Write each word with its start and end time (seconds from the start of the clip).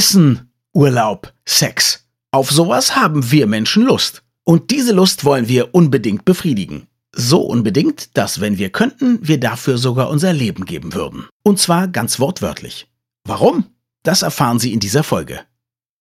Essen, 0.00 0.50
Urlaub, 0.72 1.30
Sex. 1.44 2.06
Auf 2.30 2.50
sowas 2.50 2.96
haben 2.96 3.32
wir 3.32 3.46
Menschen 3.46 3.84
Lust. 3.84 4.22
Und 4.44 4.70
diese 4.70 4.94
Lust 4.94 5.26
wollen 5.26 5.46
wir 5.46 5.74
unbedingt 5.74 6.24
befriedigen. 6.24 6.86
So 7.14 7.42
unbedingt, 7.42 8.16
dass 8.16 8.40
wenn 8.40 8.56
wir 8.56 8.70
könnten, 8.70 9.18
wir 9.20 9.38
dafür 9.38 9.76
sogar 9.76 10.08
unser 10.08 10.32
Leben 10.32 10.64
geben 10.64 10.94
würden. 10.94 11.26
Und 11.42 11.58
zwar 11.58 11.86
ganz 11.86 12.18
wortwörtlich. 12.18 12.88
Warum? 13.24 13.66
Das 14.02 14.22
erfahren 14.22 14.58
Sie 14.58 14.72
in 14.72 14.80
dieser 14.80 15.02
Folge. 15.02 15.40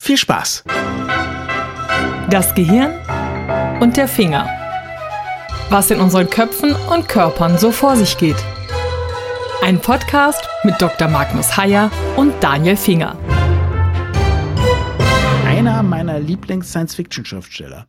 Viel 0.01 0.15
Spaß! 0.15 0.63
Das 2.29 2.55
Gehirn 2.55 2.93
und 3.81 3.97
der 3.97 4.07
Finger. 4.07 4.47
Was 5.69 5.91
in 5.91 5.99
unseren 5.99 6.29
Köpfen 6.29 6.73
und 6.73 7.09
Körpern 7.09 7.57
so 7.57 7.73
vor 7.73 7.97
sich 7.97 8.17
geht. 8.17 8.41
Ein 9.61 9.81
Podcast 9.81 10.47
mit 10.63 10.81
Dr. 10.81 11.09
Magnus 11.09 11.57
Heyer 11.57 11.91
und 12.15 12.33
Daniel 12.41 12.77
Finger. 12.77 13.17
Einer 15.59 15.83
meiner 15.83 16.21
Lieblings-Science-Fiction-Schriftsteller 16.21 17.85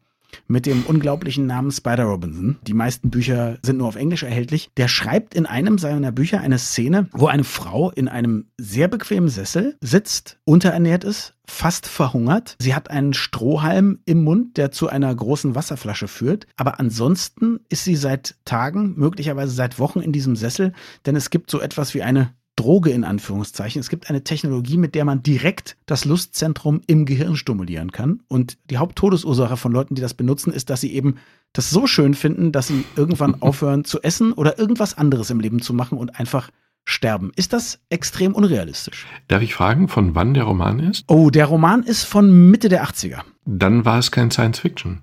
mit 0.48 0.66
dem 0.66 0.83
unglaublichen 0.87 1.47
Namen 1.47 1.70
Spider 1.70 2.02
Robinson. 2.02 2.59
Die 2.66 2.74
meisten 2.74 3.11
Bücher 3.11 3.59
sind 3.62 3.78
nur 3.78 3.87
auf 3.87 3.95
Englisch 3.95 4.24
erhältlich. 4.24 4.70
Der 4.77 4.88
schreibt 4.88 5.37
in 5.37 5.47
einem 5.47 5.78
seiner 5.78 6.11
Bücher 6.11 6.41
eine 6.41 6.59
Szene, 6.59 7.09
wo 7.12 7.28
eine 7.28 7.45
Frau 7.45 7.92
in 7.92 8.09
einem 8.09 8.47
sehr 8.59 8.88
bequemen 8.88 9.28
Sessel 9.28 9.77
sitzt, 9.80 10.41
unterernährt 10.42 11.05
ist, 11.05 11.34
fast 11.47 11.87
verhungert. 11.87 12.56
Sie 12.59 12.75
hat 12.75 12.91
einen 12.91 13.14
Strohhalm 13.14 14.00
im 14.05 14.25
Mund, 14.25 14.56
der 14.56 14.73
zu 14.73 14.89
einer 14.89 15.14
großen 15.14 15.55
Wasserflasche 15.55 16.09
führt. 16.09 16.48
Aber 16.56 16.80
ansonsten 16.80 17.61
ist 17.69 17.84
sie 17.84 17.95
seit 17.95 18.34
Tagen, 18.45 18.95
möglicherweise 18.97 19.52
seit 19.52 19.78
Wochen 19.78 20.00
in 20.00 20.11
diesem 20.11 20.34
Sessel, 20.34 20.73
denn 21.06 21.14
es 21.14 21.30
gibt 21.30 21.52
so 21.52 21.61
etwas 21.61 21.95
wie 21.95 22.02
eine 22.02 22.34
Droge 22.60 22.91
in 22.91 23.05
Anführungszeichen. 23.05 23.80
Es 23.80 23.88
gibt 23.88 24.10
eine 24.10 24.23
Technologie, 24.23 24.77
mit 24.77 24.95
der 24.95 25.06
man 25.06 25.23
direkt 25.23 25.78
das 25.87 26.05
Lustzentrum 26.05 26.83
im 26.86 27.06
Gehirn 27.06 27.36
stimulieren 27.36 27.91
kann. 27.91 28.20
Und 28.28 28.59
die 28.69 28.77
Haupttodesursache 28.77 29.56
von 29.56 29.73
Leuten, 29.73 29.94
die 29.94 30.02
das 30.02 30.12
benutzen, 30.12 30.52
ist, 30.52 30.69
dass 30.69 30.83
sie 30.83 30.92
eben 30.92 31.17
das 31.55 31.70
so 31.70 31.86
schön 31.86 32.12
finden, 32.14 32.52
dass 32.52 32.67
sie 32.67 32.84
irgendwann 32.97 33.34
aufhören 33.42 33.84
zu 33.84 34.02
essen 34.02 34.33
oder 34.34 34.58
irgendwas 34.58 34.98
anderes 34.98 35.30
im 35.30 35.41
Leben 35.41 35.62
zu 35.62 35.72
machen 35.72 35.97
und 35.97 36.19
einfach 36.20 36.50
sterben. 36.84 37.33
Ist 37.34 37.55
das 37.55 37.80
extrem 37.89 38.34
unrealistisch? 38.34 39.06
Darf 39.28 39.42
ich 39.42 39.55
fragen, 39.55 39.89
von 39.89 40.14
wann 40.14 40.34
der 40.34 40.45
Roman 40.45 40.80
ist? 40.80 41.05
Oh, 41.08 41.30
der 41.30 41.47
Roman 41.47 41.83
ist 41.83 42.05
von 42.05 42.50
Mitte 42.50 42.69
der 42.69 42.84
80er. 42.84 43.20
Dann 43.47 43.86
war 43.86 43.98
es 43.98 44.11
kein 44.11 44.30
Science 44.30 44.58
Fiction 44.58 45.00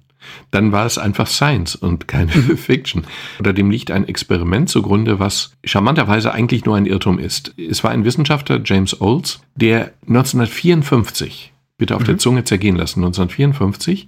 dann 0.52 0.72
war 0.72 0.86
es 0.86 0.98
einfach 0.98 1.28
Science 1.28 1.76
und 1.76 2.08
keine 2.08 2.32
Fiction. 2.58 3.06
Oder 3.40 3.54
dem 3.54 3.72
liegt 3.72 3.92
ein 3.92 4.08
Experiment 4.08 4.70
zugrunde, 4.70 5.20
was 5.20 5.52
charmanterweise 5.64 6.34
eigentlich 6.34 6.66
nur 6.66 6.76
ein 6.76 6.86
Irrtum 6.86 7.20
ist. 7.20 7.54
Es 7.58 7.84
war 7.84 7.92
ein 7.92 8.06
Wissenschaftler, 8.06 8.62
James 8.64 9.00
Olds, 9.00 9.42
der 9.56 9.94
1954, 10.08 11.54
bitte 11.78 11.96
auf 11.96 12.02
mhm. 12.02 12.06
der 12.06 12.18
Zunge 12.18 12.44
zergehen 12.44 12.76
lassen, 12.76 13.00
1954 13.00 14.08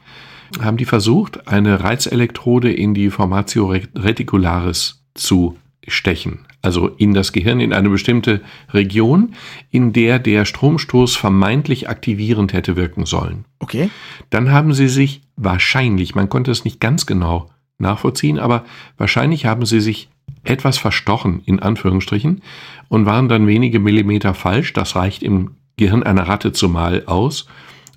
haben 0.62 0.78
die 0.78 0.86
versucht, 0.86 1.48
eine 1.48 1.84
Reizelektrode 1.84 2.72
in 2.74 2.96
die 2.96 3.12
Formatio 3.12 3.70
reticularis 3.96 5.04
zu 5.14 5.58
stechen 5.88 6.40
also 6.62 6.88
in 6.88 7.14
das 7.14 7.32
Gehirn, 7.32 7.60
in 7.60 7.74
eine 7.74 7.90
bestimmte 7.90 8.42
Region, 8.74 9.34
in 9.72 9.94
der 9.94 10.20
der 10.20 10.46
Stromstoß 10.46 11.16
vermeintlich 11.16 11.90
aktivierend 11.90 12.54
hätte 12.54 12.76
wirken 12.76 13.06
sollen. 13.06 13.46
Okay. 13.60 13.90
Dann 14.30 14.52
haben 14.52 14.74
sie 14.74 14.90
sich 14.90 15.22
wahrscheinlich, 15.38 16.16
man 16.16 16.30
konnte 16.30 16.52
es 16.52 16.66
nicht 16.66 16.80
ganz 16.80 17.06
genau 17.06 17.50
nachvollziehen, 17.78 18.40
aber 18.40 18.66
wahrscheinlich 18.98 19.46
haben 19.46 19.66
sie 19.66 19.80
sich 19.80 20.10
etwas 20.44 20.78
verstochen, 20.78 21.42
in 21.46 21.60
Anführungsstrichen, 21.60 22.42
und 22.90 23.06
waren 23.06 23.30
dann 23.30 23.48
wenige 23.48 23.80
Millimeter 23.80 24.34
falsch, 24.34 24.74
das 24.74 24.96
reicht 24.96 25.24
im 25.24 25.52
Gehirn 25.78 26.04
einer 26.04 26.28
Ratte 26.28 26.52
zumal 26.52 27.04
aus, 27.06 27.48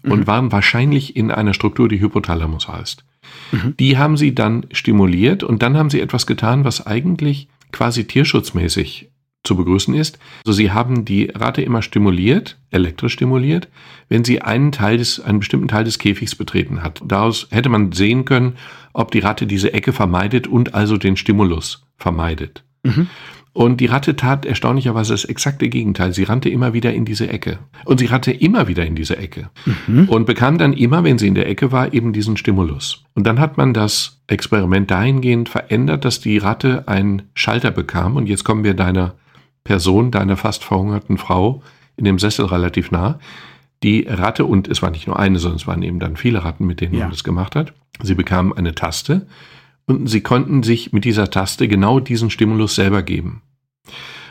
und 0.04 0.20
mhm. 0.20 0.26
waren 0.26 0.52
wahrscheinlich 0.52 1.16
in 1.16 1.30
einer 1.30 1.54
Struktur, 1.54 1.88
die 1.88 2.00
Hypothalamus 2.00 2.68
heißt. 2.68 3.04
Mhm. 3.52 3.74
Die 3.78 3.98
haben 3.98 4.16
sie 4.16 4.34
dann 4.34 4.66
stimuliert 4.72 5.44
und 5.44 5.62
dann 5.62 5.76
haben 5.76 5.90
sie 5.90 6.00
etwas 6.00 6.26
getan, 6.26 6.64
was 6.64 6.86
eigentlich 6.86 7.48
quasi 7.72 8.04
tierschutzmäßig 8.04 9.10
zu 9.44 9.56
begrüßen 9.56 9.94
ist. 9.94 10.18
Also 10.46 10.52
sie 10.52 10.70
haben 10.70 11.04
die 11.04 11.30
Ratte 11.34 11.62
immer 11.62 11.82
stimuliert, 11.82 12.58
elektrisch 12.70 13.14
stimuliert, 13.14 13.68
wenn 14.08 14.24
sie 14.24 14.40
einen 14.40 14.70
Teil 14.70 14.98
des, 14.98 15.18
einen 15.20 15.40
bestimmten 15.40 15.68
Teil 15.68 15.84
des 15.84 15.98
Käfigs 15.98 16.36
betreten 16.36 16.82
hat. 16.82 17.02
Daraus 17.04 17.48
hätte 17.50 17.68
man 17.68 17.92
sehen 17.92 18.24
können, 18.24 18.56
ob 18.92 19.10
die 19.10 19.18
Ratte 19.18 19.46
diese 19.46 19.72
Ecke 19.72 19.92
vermeidet 19.92 20.46
und 20.46 20.74
also 20.74 20.96
den 20.96 21.16
Stimulus 21.16 21.84
vermeidet. 21.96 22.64
Mhm. 22.84 23.08
Und 23.54 23.80
die 23.82 23.86
Ratte 23.86 24.16
tat 24.16 24.46
erstaunlicherweise 24.46 25.12
das 25.12 25.26
exakte 25.26 25.68
Gegenteil. 25.68 26.14
Sie 26.14 26.22
rannte 26.22 26.48
immer 26.48 26.72
wieder 26.72 26.94
in 26.94 27.04
diese 27.04 27.28
Ecke. 27.28 27.58
Und 27.84 27.98
sie 27.98 28.06
rannte 28.06 28.32
immer 28.32 28.66
wieder 28.66 28.86
in 28.86 28.94
diese 28.94 29.18
Ecke. 29.18 29.50
Mhm. 29.86 30.08
Und 30.08 30.24
bekam 30.24 30.56
dann 30.56 30.72
immer, 30.72 31.04
wenn 31.04 31.18
sie 31.18 31.28
in 31.28 31.34
der 31.34 31.48
Ecke 31.48 31.70
war, 31.70 31.92
eben 31.92 32.14
diesen 32.14 32.38
Stimulus. 32.38 33.04
Und 33.14 33.26
dann 33.26 33.38
hat 33.38 33.58
man 33.58 33.74
das 33.74 34.22
Experiment 34.26 34.90
dahingehend 34.90 35.50
verändert, 35.50 36.06
dass 36.06 36.20
die 36.20 36.38
Ratte 36.38 36.88
einen 36.88 37.22
Schalter 37.34 37.70
bekam. 37.70 38.16
Und 38.16 38.26
jetzt 38.26 38.44
kommen 38.44 38.64
wir 38.64 38.72
deiner 38.72 39.14
Person, 39.64 40.10
deiner 40.10 40.38
fast 40.38 40.64
verhungerten 40.64 41.18
Frau 41.18 41.62
in 41.96 42.06
dem 42.06 42.18
Sessel 42.18 42.46
relativ 42.46 42.90
nah. 42.90 43.18
Die 43.82 44.06
Ratte, 44.08 44.46
und 44.46 44.66
es 44.66 44.80
war 44.80 44.90
nicht 44.90 45.06
nur 45.06 45.18
eine, 45.18 45.38
sondern 45.38 45.56
es 45.56 45.66
waren 45.66 45.82
eben 45.82 45.98
dann 45.98 46.16
viele 46.16 46.42
Ratten, 46.42 46.66
mit 46.66 46.80
denen 46.80 46.94
ja. 46.94 47.00
man 47.00 47.10
das 47.10 47.22
gemacht 47.22 47.54
hat. 47.54 47.74
Sie 48.02 48.14
bekamen 48.14 48.54
eine 48.54 48.74
Taste 48.74 49.26
und 49.86 50.06
sie 50.06 50.20
konnten 50.20 50.62
sich 50.62 50.92
mit 50.92 51.04
dieser 51.04 51.30
Taste 51.30 51.68
genau 51.68 52.00
diesen 52.00 52.30
Stimulus 52.30 52.74
selber 52.74 53.02
geben. 53.02 53.42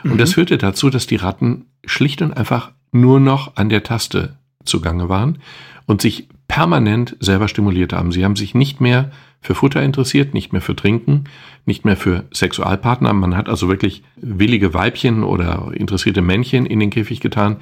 Und 0.04 0.14
mhm. 0.14 0.18
das 0.18 0.34
führte 0.34 0.58
dazu, 0.58 0.90
dass 0.90 1.06
die 1.06 1.16
Ratten 1.16 1.66
schlicht 1.84 2.22
und 2.22 2.32
einfach 2.32 2.72
nur 2.92 3.20
noch 3.20 3.56
an 3.56 3.68
der 3.68 3.82
Taste 3.82 4.36
zugange 4.64 5.08
waren 5.08 5.38
und 5.86 6.02
sich 6.02 6.28
permanent 6.48 7.16
selber 7.20 7.48
stimuliert 7.48 7.92
haben. 7.92 8.12
Sie 8.12 8.24
haben 8.24 8.36
sich 8.36 8.54
nicht 8.54 8.80
mehr 8.80 9.10
für 9.40 9.54
Futter 9.54 9.82
interessiert, 9.82 10.34
nicht 10.34 10.52
mehr 10.52 10.62
für 10.62 10.76
Trinken, 10.76 11.24
nicht 11.64 11.84
mehr 11.84 11.96
für 11.96 12.24
Sexualpartner. 12.32 13.12
Man 13.12 13.36
hat 13.36 13.48
also 13.48 13.68
wirklich 13.68 14.02
willige 14.16 14.74
Weibchen 14.74 15.24
oder 15.24 15.72
interessierte 15.74 16.22
Männchen 16.22 16.66
in 16.66 16.78
den 16.78 16.90
Käfig 16.90 17.20
getan. 17.20 17.56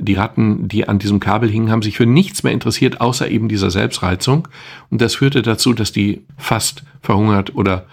Die 0.00 0.14
Ratten, 0.14 0.68
die 0.68 0.88
an 0.88 0.98
diesem 0.98 1.20
Kabel 1.20 1.50
hingen, 1.50 1.70
haben 1.70 1.82
sich 1.82 1.96
für 1.96 2.06
nichts 2.06 2.42
mehr 2.42 2.52
interessiert, 2.52 3.00
außer 3.00 3.28
eben 3.28 3.48
dieser 3.48 3.70
Selbstreizung. 3.70 4.48
Und 4.90 5.00
das 5.00 5.16
führte 5.16 5.42
dazu, 5.42 5.72
dass 5.72 5.92
die 5.92 6.24
fast 6.36 6.84
verhungert 7.02 7.54
oder 7.54 7.86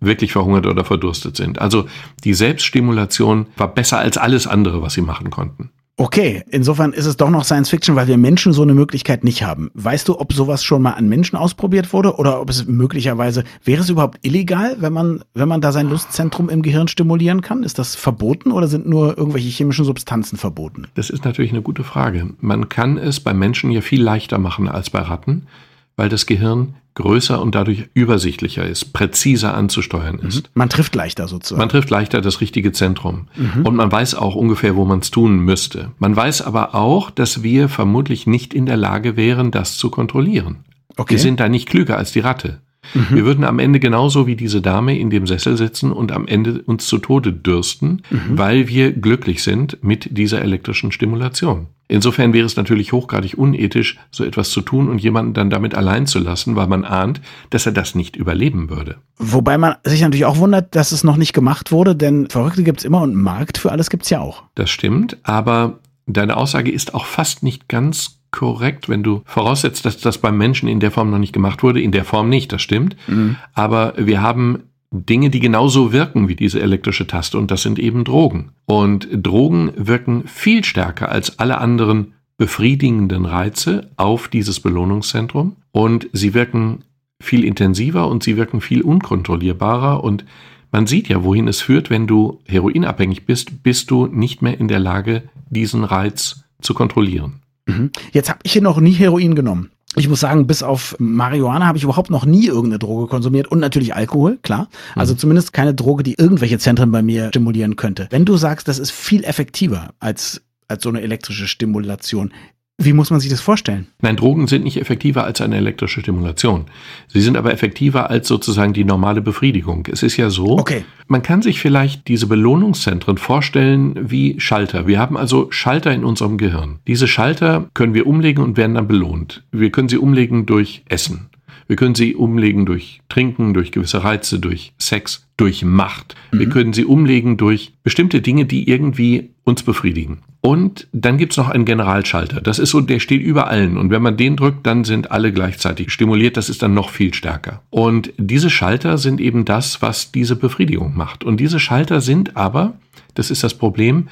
wirklich 0.00 0.32
verhungert 0.32 0.66
oder 0.66 0.84
verdurstet 0.84 1.36
sind. 1.36 1.60
Also 1.60 1.86
die 2.24 2.34
Selbststimulation 2.34 3.46
war 3.56 3.68
besser 3.68 3.98
als 3.98 4.16
alles 4.16 4.46
andere, 4.46 4.82
was 4.82 4.94
sie 4.94 5.02
machen 5.02 5.30
konnten. 5.30 5.70
Okay, 6.00 6.42
insofern 6.48 6.94
ist 6.94 7.04
es 7.04 7.18
doch 7.18 7.28
noch 7.28 7.44
Science 7.44 7.68
Fiction, 7.68 7.94
weil 7.94 8.08
wir 8.08 8.16
Menschen 8.16 8.54
so 8.54 8.62
eine 8.62 8.72
Möglichkeit 8.72 9.22
nicht 9.22 9.42
haben. 9.42 9.70
Weißt 9.74 10.08
du, 10.08 10.18
ob 10.18 10.32
sowas 10.32 10.64
schon 10.64 10.80
mal 10.80 10.92
an 10.92 11.10
Menschen 11.10 11.36
ausprobiert 11.36 11.92
wurde 11.92 12.14
oder 12.16 12.40
ob 12.40 12.48
es 12.48 12.66
möglicherweise 12.66 13.44
wäre 13.64 13.82
es 13.82 13.90
überhaupt 13.90 14.18
illegal, 14.22 14.76
wenn 14.80 14.94
man 14.94 15.22
wenn 15.34 15.46
man 15.46 15.60
da 15.60 15.72
sein 15.72 15.90
Lustzentrum 15.90 16.48
im 16.48 16.62
Gehirn 16.62 16.88
stimulieren 16.88 17.42
kann? 17.42 17.64
Ist 17.64 17.78
das 17.78 17.96
verboten 17.96 18.50
oder 18.50 18.66
sind 18.66 18.88
nur 18.88 19.18
irgendwelche 19.18 19.50
chemischen 19.50 19.84
Substanzen 19.84 20.38
verboten? 20.38 20.86
Das 20.94 21.10
ist 21.10 21.26
natürlich 21.26 21.50
eine 21.52 21.60
gute 21.60 21.84
Frage. 21.84 22.30
Man 22.40 22.70
kann 22.70 22.96
es 22.96 23.20
bei 23.20 23.34
Menschen 23.34 23.70
ja 23.70 23.82
viel 23.82 24.02
leichter 24.02 24.38
machen 24.38 24.68
als 24.68 24.88
bei 24.88 25.00
Ratten, 25.00 25.48
weil 25.96 26.08
das 26.08 26.24
Gehirn 26.24 26.76
größer 27.00 27.40
und 27.40 27.54
dadurch 27.54 27.88
übersichtlicher 27.94 28.66
ist, 28.66 28.92
präziser 28.92 29.54
anzusteuern 29.54 30.18
mhm. 30.20 30.28
ist. 30.28 30.50
Man 30.54 30.68
trifft 30.68 30.94
leichter 30.94 31.28
sozusagen. 31.28 31.58
Man 31.58 31.68
trifft 31.68 31.90
leichter 31.90 32.20
das 32.20 32.40
richtige 32.40 32.72
Zentrum. 32.72 33.28
Mhm. 33.36 33.66
Und 33.66 33.76
man 33.76 33.90
weiß 33.90 34.14
auch 34.14 34.34
ungefähr, 34.34 34.76
wo 34.76 34.84
man 34.84 35.00
es 35.00 35.10
tun 35.10 35.40
müsste. 35.40 35.92
Man 35.98 36.14
weiß 36.14 36.42
aber 36.42 36.74
auch, 36.74 37.10
dass 37.10 37.42
wir 37.42 37.68
vermutlich 37.68 38.26
nicht 38.26 38.54
in 38.54 38.66
der 38.66 38.76
Lage 38.76 39.16
wären, 39.16 39.50
das 39.50 39.76
zu 39.76 39.90
kontrollieren. 39.90 40.64
Okay. 40.96 41.14
Wir 41.14 41.18
sind 41.18 41.40
da 41.40 41.48
nicht 41.48 41.68
klüger 41.68 41.96
als 41.96 42.12
die 42.12 42.20
Ratte. 42.20 42.60
Mhm. 42.94 43.06
Wir 43.10 43.24
würden 43.24 43.44
am 43.44 43.58
Ende 43.58 43.80
genauso 43.80 44.26
wie 44.26 44.36
diese 44.36 44.60
Dame 44.60 44.98
in 44.98 45.10
dem 45.10 45.26
Sessel 45.26 45.56
sitzen 45.56 45.92
und 45.92 46.12
am 46.12 46.26
Ende 46.26 46.62
uns 46.62 46.86
zu 46.86 46.98
Tode 46.98 47.32
dürsten, 47.32 48.02
mhm. 48.10 48.38
weil 48.38 48.68
wir 48.68 48.92
glücklich 48.92 49.42
sind 49.42 49.78
mit 49.82 50.16
dieser 50.16 50.42
elektrischen 50.42 50.92
Stimulation. 50.92 51.68
Insofern 51.90 52.32
wäre 52.32 52.46
es 52.46 52.54
natürlich 52.54 52.92
hochgradig 52.92 53.36
unethisch, 53.36 53.98
so 54.12 54.24
etwas 54.24 54.50
zu 54.50 54.60
tun 54.60 54.88
und 54.88 54.98
jemanden 54.98 55.34
dann 55.34 55.50
damit 55.50 55.74
allein 55.74 56.06
zu 56.06 56.20
lassen, 56.20 56.54
weil 56.54 56.68
man 56.68 56.84
ahnt, 56.84 57.20
dass 57.50 57.66
er 57.66 57.72
das 57.72 57.96
nicht 57.96 58.14
überleben 58.14 58.70
würde. 58.70 58.98
Wobei 59.18 59.58
man 59.58 59.74
sich 59.82 60.00
natürlich 60.00 60.24
auch 60.24 60.38
wundert, 60.38 60.76
dass 60.76 60.92
es 60.92 61.02
noch 61.02 61.16
nicht 61.16 61.32
gemacht 61.32 61.72
wurde, 61.72 61.96
denn 61.96 62.30
Verrückte 62.30 62.62
gibt 62.62 62.78
es 62.78 62.84
immer 62.84 63.02
und 63.02 63.10
einen 63.10 63.22
Markt 63.22 63.58
für 63.58 63.72
alles 63.72 63.90
gibt 63.90 64.04
es 64.04 64.10
ja 64.10 64.20
auch. 64.20 64.44
Das 64.54 64.70
stimmt, 64.70 65.16
aber 65.24 65.80
deine 66.06 66.36
Aussage 66.36 66.70
ist 66.70 66.94
auch 66.94 67.06
fast 67.06 67.42
nicht 67.42 67.68
ganz 67.68 68.20
korrekt, 68.30 68.88
wenn 68.88 69.02
du 69.02 69.22
voraussetzt, 69.24 69.84
dass 69.84 69.98
das 69.98 70.18
beim 70.18 70.38
Menschen 70.38 70.68
in 70.68 70.78
der 70.78 70.92
Form 70.92 71.10
noch 71.10 71.18
nicht 71.18 71.32
gemacht 71.32 71.64
wurde. 71.64 71.80
In 71.80 71.90
der 71.90 72.04
Form 72.04 72.28
nicht, 72.28 72.52
das 72.52 72.62
stimmt. 72.62 72.96
Mhm. 73.08 73.34
Aber 73.52 73.94
wir 73.96 74.22
haben 74.22 74.62
Dinge, 74.92 75.30
die 75.30 75.40
genauso 75.40 75.92
wirken 75.92 76.28
wie 76.28 76.34
diese 76.34 76.60
elektrische 76.60 77.06
Taste 77.06 77.38
und 77.38 77.50
das 77.50 77.62
sind 77.62 77.78
eben 77.78 78.04
Drogen. 78.04 78.50
Und 78.66 79.08
Drogen 79.12 79.72
wirken 79.76 80.24
viel 80.26 80.64
stärker 80.64 81.10
als 81.10 81.38
alle 81.38 81.58
anderen 81.58 82.14
befriedigenden 82.36 83.24
Reize 83.24 83.90
auf 83.96 84.28
dieses 84.28 84.60
Belohnungszentrum 84.60 85.56
und 85.72 86.08
sie 86.12 86.34
wirken 86.34 86.84
viel 87.22 87.44
intensiver 87.44 88.08
und 88.08 88.22
sie 88.22 88.36
wirken 88.36 88.60
viel 88.60 88.82
unkontrollierbarer 88.82 90.02
und 90.02 90.24
man 90.72 90.86
sieht 90.86 91.08
ja, 91.08 91.22
wohin 91.22 91.48
es 91.48 91.60
führt, 91.60 91.90
wenn 91.90 92.06
du 92.06 92.40
heroinabhängig 92.46 93.26
bist, 93.26 93.62
bist 93.62 93.90
du 93.90 94.06
nicht 94.06 94.40
mehr 94.40 94.58
in 94.58 94.68
der 94.68 94.78
Lage, 94.78 95.24
diesen 95.50 95.84
Reiz 95.84 96.44
zu 96.60 96.74
kontrollieren. 96.74 97.40
Mhm. 97.66 97.90
Jetzt 98.12 98.28
habe 98.28 98.40
ich 98.42 98.52
hier 98.52 98.62
noch 98.62 98.80
nie 98.80 98.92
Heroin 98.92 99.34
genommen. 99.34 99.70
Ich 99.96 100.08
muss 100.08 100.20
sagen, 100.20 100.46
bis 100.46 100.62
auf 100.62 100.94
Marihuana 101.00 101.66
habe 101.66 101.76
ich 101.76 101.84
überhaupt 101.84 102.10
noch 102.10 102.24
nie 102.24 102.46
irgendeine 102.46 102.78
Droge 102.78 103.08
konsumiert 103.08 103.48
und 103.48 103.58
natürlich 103.58 103.94
Alkohol, 103.94 104.38
klar. 104.42 104.68
Also 104.94 105.14
mhm. 105.14 105.18
zumindest 105.18 105.52
keine 105.52 105.74
Droge, 105.74 106.04
die 106.04 106.14
irgendwelche 106.14 106.58
Zentren 106.58 106.92
bei 106.92 107.02
mir 107.02 107.28
stimulieren 107.28 107.74
könnte. 107.74 108.06
Wenn 108.10 108.24
du 108.24 108.36
sagst, 108.36 108.68
das 108.68 108.78
ist 108.78 108.92
viel 108.92 109.24
effektiver 109.24 109.90
als 109.98 110.42
als 110.70 110.84
so 110.84 110.88
eine 110.88 111.02
elektrische 111.02 111.48
Stimulation. 111.48 112.32
Wie 112.82 112.94
muss 112.94 113.10
man 113.10 113.20
sich 113.20 113.28
das 113.28 113.42
vorstellen? 113.42 113.88
Nein, 114.00 114.16
Drogen 114.16 114.46
sind 114.46 114.64
nicht 114.64 114.80
effektiver 114.80 115.24
als 115.24 115.42
eine 115.42 115.56
elektrische 115.56 116.00
Stimulation. 116.00 116.64
Sie 117.08 117.20
sind 117.20 117.36
aber 117.36 117.52
effektiver 117.52 118.08
als 118.08 118.26
sozusagen 118.26 118.72
die 118.72 118.84
normale 118.84 119.20
Befriedigung. 119.20 119.86
Es 119.92 120.02
ist 120.02 120.16
ja 120.16 120.30
so, 120.30 120.58
okay. 120.58 120.84
man 121.06 121.20
kann 121.20 121.42
sich 121.42 121.60
vielleicht 121.60 122.08
diese 122.08 122.26
Belohnungszentren 122.26 123.18
vorstellen 123.18 124.10
wie 124.10 124.40
Schalter. 124.40 124.86
Wir 124.86 124.98
haben 124.98 125.18
also 125.18 125.48
Schalter 125.50 125.92
in 125.92 126.04
unserem 126.04 126.38
Gehirn. 126.38 126.78
Diese 126.86 127.06
Schalter 127.06 127.68
können 127.74 127.92
wir 127.92 128.06
umlegen 128.06 128.42
und 128.42 128.56
werden 128.56 128.76
dann 128.76 128.88
belohnt. 128.88 129.44
Wir 129.52 129.70
können 129.70 129.90
sie 129.90 129.98
umlegen 129.98 130.46
durch 130.46 130.82
Essen. 130.88 131.28
Wir 131.66 131.76
können 131.76 131.94
sie 131.94 132.14
umlegen 132.16 132.66
durch 132.66 133.00
Trinken, 133.08 133.54
durch 133.54 133.72
gewisse 133.72 134.02
Reize, 134.02 134.40
durch 134.40 134.72
Sex, 134.78 135.28
durch 135.36 135.64
Macht. 135.64 136.16
Mhm. 136.32 136.38
Wir 136.38 136.48
können 136.48 136.72
sie 136.72 136.84
umlegen 136.84 137.36
durch 137.36 137.74
bestimmte 137.82 138.22
Dinge, 138.22 138.46
die 138.46 138.68
irgendwie 138.68 139.30
uns 139.44 139.62
befriedigen. 139.62 140.22
Und 140.42 140.88
dann 140.92 141.18
gibt's 141.18 141.36
noch 141.36 141.50
einen 141.50 141.66
Generalschalter. 141.66 142.40
Das 142.40 142.58
ist 142.58 142.70
so, 142.70 142.80
der 142.80 142.98
steht 142.98 143.20
über 143.20 143.48
allen. 143.48 143.76
Und 143.76 143.90
wenn 143.90 144.00
man 144.00 144.16
den 144.16 144.36
drückt, 144.36 144.66
dann 144.66 144.84
sind 144.84 145.10
alle 145.10 145.32
gleichzeitig 145.32 145.90
stimuliert. 145.90 146.36
Das 146.36 146.48
ist 146.48 146.62
dann 146.62 146.72
noch 146.72 146.88
viel 146.88 147.12
stärker. 147.12 147.62
Und 147.68 148.12
diese 148.16 148.48
Schalter 148.48 148.96
sind 148.96 149.20
eben 149.20 149.44
das, 149.44 149.82
was 149.82 150.12
diese 150.12 150.36
Befriedigung 150.36 150.96
macht. 150.96 151.24
Und 151.24 151.40
diese 151.40 151.60
Schalter 151.60 152.00
sind 152.00 152.36
aber, 152.36 152.74
das 153.14 153.30
ist 153.30 153.44
das 153.44 153.54
Problem, 153.54 154.08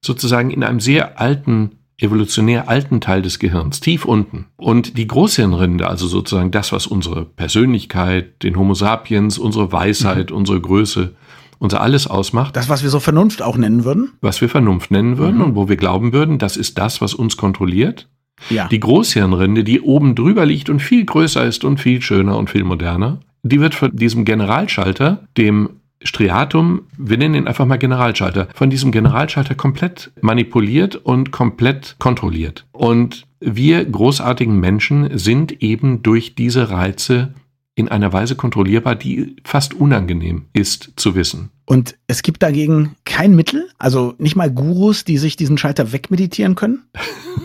sozusagen 0.00 0.50
in 0.50 0.64
einem 0.64 0.80
sehr 0.80 1.20
alten 1.20 1.70
evolutionär 2.00 2.68
alten 2.68 3.00
Teil 3.00 3.22
des 3.22 3.40
Gehirns, 3.40 3.80
tief 3.80 4.04
unten. 4.04 4.46
Und 4.56 4.96
die 4.96 5.08
Großhirnrinde, 5.08 5.88
also 5.88 6.06
sozusagen 6.06 6.52
das, 6.52 6.70
was 6.70 6.86
unsere 6.86 7.24
Persönlichkeit, 7.24 8.42
den 8.44 8.56
Homo 8.56 8.74
sapiens, 8.74 9.36
unsere 9.36 9.72
Weisheit, 9.72 10.30
mhm. 10.30 10.36
unsere 10.36 10.60
Größe, 10.60 11.14
unser 11.58 11.80
alles 11.80 12.06
ausmacht. 12.06 12.56
Das, 12.56 12.68
was 12.68 12.82
wir 12.82 12.90
so 12.90 13.00
Vernunft 13.00 13.42
auch 13.42 13.56
nennen 13.56 13.84
würden? 13.84 14.12
Was 14.20 14.40
wir 14.40 14.48
Vernunft 14.48 14.90
nennen 14.90 15.18
würden 15.18 15.36
mhm. 15.36 15.44
und 15.44 15.54
wo 15.56 15.68
wir 15.68 15.76
glauben 15.76 16.12
würden, 16.12 16.38
das 16.38 16.56
ist 16.56 16.78
das, 16.78 17.00
was 17.00 17.14
uns 17.14 17.36
kontrolliert. 17.36 18.08
Ja. 18.50 18.68
Die 18.68 18.80
Großhirnrinde, 18.80 19.64
die 19.64 19.80
oben 19.80 20.14
drüber 20.14 20.46
liegt 20.46 20.70
und 20.70 20.80
viel 20.80 21.04
größer 21.04 21.44
ist 21.44 21.64
und 21.64 21.78
viel 21.80 22.00
schöner 22.02 22.38
und 22.38 22.50
viel 22.50 22.64
moderner, 22.64 23.20
die 23.42 23.60
wird 23.60 23.74
von 23.74 23.94
diesem 23.94 24.24
Generalschalter, 24.24 25.24
dem 25.36 25.70
Striatum, 26.02 26.82
wir 26.96 27.18
nennen 27.18 27.34
ihn 27.34 27.48
einfach 27.48 27.66
mal 27.66 27.76
Generalschalter, 27.76 28.48
von 28.54 28.70
diesem 28.70 28.92
Generalschalter 28.92 29.54
komplett 29.54 30.12
manipuliert 30.20 30.94
und 30.94 31.32
komplett 31.32 31.96
kontrolliert. 31.98 32.66
Und 32.72 33.26
wir 33.40 33.84
großartigen 33.84 34.58
Menschen 34.58 35.18
sind 35.18 35.62
eben 35.62 36.02
durch 36.02 36.34
diese 36.34 36.70
Reize 36.70 37.34
in 37.78 37.88
einer 37.88 38.12
Weise 38.12 38.34
kontrollierbar, 38.34 38.96
die 38.96 39.36
fast 39.44 39.72
unangenehm 39.74 40.46
ist 40.52 40.92
zu 40.96 41.14
wissen. 41.14 41.50
Und 41.64 41.96
es 42.06 42.22
gibt 42.22 42.42
dagegen 42.42 42.96
kein 43.04 43.36
Mittel, 43.36 43.68
also 43.78 44.14
nicht 44.18 44.36
mal 44.36 44.50
Gurus, 44.50 45.04
die 45.04 45.18
sich 45.18 45.36
diesen 45.36 45.58
Schalter 45.58 45.92
wegmeditieren 45.92 46.54
können? 46.54 46.82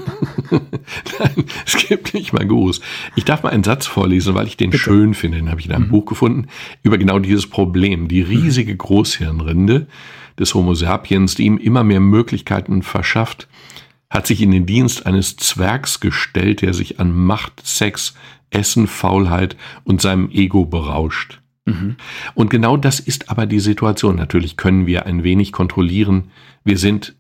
Nein, 1.20 1.46
es 1.66 1.88
gibt 1.88 2.14
nicht 2.14 2.34
mal 2.34 2.46
Gurus. 2.46 2.82
Ich 3.16 3.26
darf 3.26 3.44
mal 3.44 3.50
einen 3.50 3.64
Satz 3.64 3.86
vorlesen, 3.86 4.36
weil 4.36 4.48
ich 4.48 4.58
den 4.58 4.72
Bitte. 4.72 4.84
schön 4.84 5.14
finde, 5.14 5.38
den 5.38 5.50
habe 5.50 5.60
ich 5.60 5.68
in 5.68 5.74
einem 5.74 5.86
mhm. 5.86 5.92
Buch 5.92 6.06
gefunden, 6.06 6.48
über 6.82 6.98
genau 6.98 7.20
dieses 7.20 7.48
Problem. 7.48 8.08
Die 8.08 8.22
riesige 8.22 8.76
Großhirnrinde 8.76 9.88
des 10.40 10.54
Homo 10.54 10.74
sapiens, 10.74 11.36
die 11.36 11.44
ihm 11.44 11.58
immer 11.58 11.84
mehr 11.84 12.00
Möglichkeiten 12.00 12.82
verschafft, 12.82 13.48
hat 14.14 14.28
sich 14.28 14.42
in 14.42 14.52
den 14.52 14.68
Dienst 14.68 15.08
eines 15.08 15.38
Zwergs 15.38 16.00
gestellt, 16.00 16.62
der 16.62 16.74
sich 16.74 17.00
an 17.00 17.14
Macht, 17.14 17.66
Sex, 17.66 18.14
Essen, 18.52 18.86
Faulheit 18.86 19.58
und 19.84 20.02
seinem 20.02 20.30
Ego 20.30 20.66
berauscht. 20.66 21.42
Mhm. 21.66 21.96
Und 22.36 22.52
genau 22.52 22.78
das 22.78 23.00
ist 23.00 23.30
aber 23.30 23.48
die 23.48 23.60
Situation. 23.60 24.16
Natürlich 24.16 24.56
können 24.56 24.86
wir 24.86 25.08
ein 25.08 25.24
wenig 25.24 25.52
kontrollieren. 25.52 26.30
Wir 26.64 26.78
sind 26.78 27.16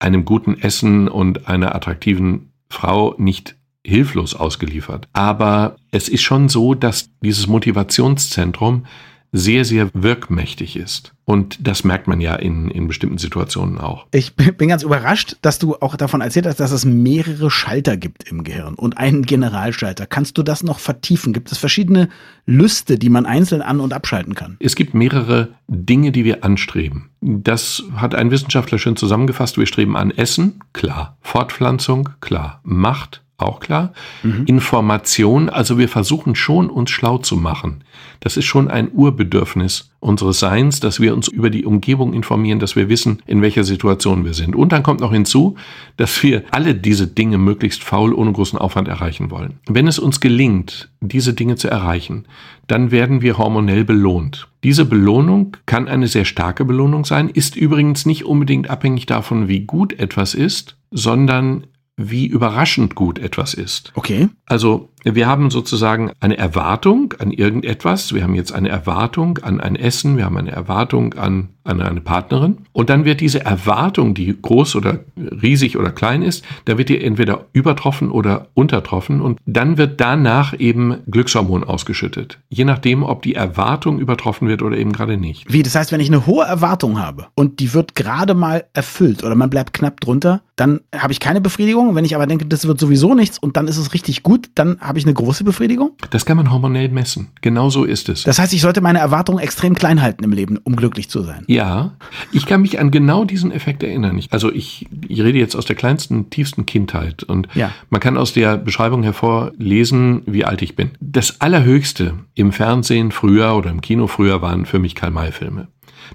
einem 0.00 0.24
guten 0.24 0.58
Essen 0.58 1.06
und 1.06 1.46
einer 1.46 1.74
attraktiven 1.74 2.50
Frau 2.68 3.14
nicht 3.16 3.54
hilflos 3.86 4.34
ausgeliefert. 4.34 5.08
Aber 5.12 5.76
es 5.92 6.08
ist 6.08 6.22
schon 6.22 6.48
so, 6.48 6.74
dass 6.74 7.10
dieses 7.20 7.46
Motivationszentrum 7.46 8.86
sehr, 9.36 9.64
sehr 9.64 9.90
wirkmächtig 9.94 10.76
ist. 10.76 11.12
Und 11.24 11.66
das 11.66 11.82
merkt 11.82 12.06
man 12.06 12.20
ja 12.20 12.36
in, 12.36 12.70
in 12.70 12.86
bestimmten 12.86 13.18
Situationen 13.18 13.78
auch. 13.78 14.06
Ich 14.12 14.36
bin 14.36 14.68
ganz 14.68 14.84
überrascht, 14.84 15.36
dass 15.42 15.58
du 15.58 15.74
auch 15.74 15.96
davon 15.96 16.20
erzählt 16.20 16.46
hast, 16.46 16.60
dass 16.60 16.70
es 16.70 16.84
mehrere 16.84 17.50
Schalter 17.50 17.96
gibt 17.96 18.30
im 18.30 18.44
Gehirn 18.44 18.74
und 18.74 18.96
einen 18.96 19.22
Generalschalter. 19.22 20.06
Kannst 20.06 20.38
du 20.38 20.44
das 20.44 20.62
noch 20.62 20.78
vertiefen? 20.78 21.32
Gibt 21.32 21.50
es 21.50 21.58
verschiedene 21.58 22.10
Lüste, 22.46 22.96
die 22.96 23.08
man 23.08 23.26
einzeln 23.26 23.60
an- 23.60 23.80
und 23.80 23.92
abschalten 23.92 24.36
kann? 24.36 24.56
Es 24.60 24.76
gibt 24.76 24.94
mehrere 24.94 25.48
Dinge, 25.66 26.12
die 26.12 26.24
wir 26.24 26.44
anstreben. 26.44 27.10
Das 27.20 27.82
hat 27.96 28.14
ein 28.14 28.30
Wissenschaftler 28.30 28.78
schön 28.78 28.94
zusammengefasst. 28.94 29.58
Wir 29.58 29.66
streben 29.66 29.96
an 29.96 30.12
Essen, 30.12 30.60
klar. 30.72 31.16
Fortpflanzung, 31.22 32.10
klar. 32.20 32.60
Macht, 32.62 33.23
auch 33.36 33.60
klar. 33.60 33.92
Mhm. 34.22 34.44
Information, 34.46 35.48
also 35.48 35.78
wir 35.78 35.88
versuchen 35.88 36.34
schon, 36.34 36.70
uns 36.70 36.90
schlau 36.90 37.18
zu 37.18 37.36
machen. 37.36 37.82
Das 38.20 38.36
ist 38.36 38.44
schon 38.44 38.68
ein 38.68 38.90
Urbedürfnis 38.92 39.90
unseres 40.00 40.38
Seins, 40.38 40.80
dass 40.80 41.00
wir 41.00 41.14
uns 41.14 41.28
über 41.28 41.50
die 41.50 41.64
Umgebung 41.64 42.14
informieren, 42.14 42.58
dass 42.58 42.76
wir 42.76 42.88
wissen, 42.88 43.22
in 43.26 43.42
welcher 43.42 43.64
Situation 43.64 44.24
wir 44.24 44.34
sind. 44.34 44.54
Und 44.54 44.72
dann 44.72 44.82
kommt 44.82 45.00
noch 45.00 45.12
hinzu, 45.12 45.56
dass 45.96 46.22
wir 46.22 46.44
alle 46.50 46.74
diese 46.74 47.06
Dinge 47.06 47.38
möglichst 47.38 47.82
faul 47.82 48.12
ohne 48.14 48.32
großen 48.32 48.58
Aufwand 48.58 48.88
erreichen 48.88 49.30
wollen. 49.30 49.58
Wenn 49.68 49.88
es 49.88 49.98
uns 49.98 50.20
gelingt, 50.20 50.90
diese 51.00 51.34
Dinge 51.34 51.56
zu 51.56 51.68
erreichen, 51.68 52.26
dann 52.66 52.90
werden 52.90 53.20
wir 53.20 53.36
hormonell 53.36 53.84
belohnt. 53.84 54.48
Diese 54.62 54.84
Belohnung 54.84 55.56
kann 55.66 55.88
eine 55.88 56.06
sehr 56.06 56.24
starke 56.24 56.64
Belohnung 56.64 57.04
sein, 57.04 57.28
ist 57.28 57.56
übrigens 57.56 58.06
nicht 58.06 58.24
unbedingt 58.24 58.70
abhängig 58.70 59.06
davon, 59.06 59.48
wie 59.48 59.60
gut 59.60 59.92
etwas 59.98 60.34
ist, 60.34 60.76
sondern 60.90 61.66
wie 61.96 62.26
überraschend 62.26 62.94
gut 62.94 63.18
etwas 63.18 63.54
ist. 63.54 63.92
Okay. 63.94 64.28
Also 64.46 64.90
wir 65.04 65.26
haben 65.26 65.50
sozusagen 65.50 66.12
eine 66.20 66.38
Erwartung 66.38 67.14
an 67.18 67.30
irgendetwas. 67.30 68.14
Wir 68.14 68.22
haben 68.22 68.34
jetzt 68.34 68.52
eine 68.52 68.70
Erwartung 68.70 69.38
an 69.38 69.60
ein 69.60 69.76
Essen. 69.76 70.16
Wir 70.16 70.24
haben 70.24 70.38
eine 70.38 70.52
Erwartung 70.52 71.14
an, 71.14 71.50
an 71.64 71.82
eine 71.82 72.00
Partnerin. 72.00 72.58
Und 72.72 72.88
dann 72.88 73.04
wird 73.04 73.20
diese 73.20 73.44
Erwartung, 73.44 74.14
die 74.14 74.34
groß 74.40 74.76
oder 74.76 75.00
riesig 75.16 75.76
oder 75.76 75.90
klein 75.90 76.22
ist, 76.22 76.44
da 76.64 76.78
wird 76.78 76.88
die 76.88 77.02
entweder 77.02 77.46
übertroffen 77.52 78.10
oder 78.10 78.48
untertroffen. 78.54 79.20
Und 79.20 79.38
dann 79.44 79.76
wird 79.76 80.00
danach 80.00 80.58
eben 80.58 80.96
Glückshormon 81.10 81.64
ausgeschüttet. 81.64 82.38
Je 82.48 82.64
nachdem, 82.64 83.02
ob 83.02 83.22
die 83.22 83.34
Erwartung 83.34 83.98
übertroffen 83.98 84.48
wird 84.48 84.62
oder 84.62 84.78
eben 84.78 84.92
gerade 84.92 85.18
nicht. 85.18 85.52
Wie? 85.52 85.62
Das 85.62 85.74
heißt, 85.74 85.92
wenn 85.92 86.00
ich 86.00 86.08
eine 86.08 86.26
hohe 86.26 86.44
Erwartung 86.44 86.98
habe 86.98 87.26
und 87.34 87.60
die 87.60 87.74
wird 87.74 87.94
gerade 87.94 88.32
mal 88.32 88.64
erfüllt 88.72 89.22
oder 89.22 89.34
man 89.34 89.50
bleibt 89.50 89.74
knapp 89.74 90.00
drunter, 90.00 90.40
dann 90.56 90.80
habe 90.94 91.12
ich 91.12 91.20
keine 91.20 91.40
Befriedigung. 91.40 91.94
Wenn 91.94 92.04
ich 92.04 92.14
aber 92.14 92.26
denke, 92.26 92.46
das 92.46 92.66
wird 92.66 92.78
sowieso 92.78 93.14
nichts 93.14 93.38
und 93.38 93.56
dann 93.56 93.66
ist 93.66 93.76
es 93.76 93.92
richtig 93.92 94.22
gut, 94.22 94.50
dann 94.54 94.78
habe 94.80 94.93
ich 94.98 95.04
eine 95.04 95.14
große 95.14 95.44
Befriedigung? 95.44 95.92
Das 96.10 96.24
kann 96.24 96.36
man 96.36 96.50
hormonell 96.50 96.88
messen. 96.88 97.28
Genau 97.40 97.70
so 97.70 97.84
ist 97.84 98.08
es. 98.08 98.24
Das 98.24 98.38
heißt, 98.38 98.52
ich 98.52 98.60
sollte 98.60 98.80
meine 98.80 98.98
Erwartungen 98.98 99.38
extrem 99.38 99.74
klein 99.74 100.02
halten 100.02 100.24
im 100.24 100.32
Leben, 100.32 100.58
um 100.58 100.76
glücklich 100.76 101.08
zu 101.08 101.22
sein. 101.22 101.44
Ja, 101.46 101.92
ich 102.32 102.46
kann 102.46 102.62
mich 102.62 102.78
an 102.78 102.90
genau 102.90 103.24
diesen 103.24 103.52
Effekt 103.52 103.82
erinnern. 103.82 104.20
Also 104.30 104.52
ich, 104.52 104.86
ich 105.08 105.20
rede 105.20 105.38
jetzt 105.38 105.56
aus 105.56 105.64
der 105.66 105.76
kleinsten, 105.76 106.30
tiefsten 106.30 106.66
Kindheit 106.66 107.22
und 107.22 107.48
ja. 107.54 107.72
man 107.90 108.00
kann 108.00 108.16
aus 108.16 108.32
der 108.32 108.56
Beschreibung 108.56 109.02
hervorlesen, 109.02 110.22
wie 110.26 110.44
alt 110.44 110.62
ich 110.62 110.76
bin. 110.76 110.90
Das 111.00 111.40
Allerhöchste 111.40 112.14
im 112.34 112.52
Fernsehen 112.52 113.12
früher 113.12 113.54
oder 113.54 113.70
im 113.70 113.80
Kino 113.80 114.06
früher 114.06 114.42
waren 114.42 114.66
für 114.66 114.78
mich 114.78 114.94
Karl-May-Filme 114.94 115.68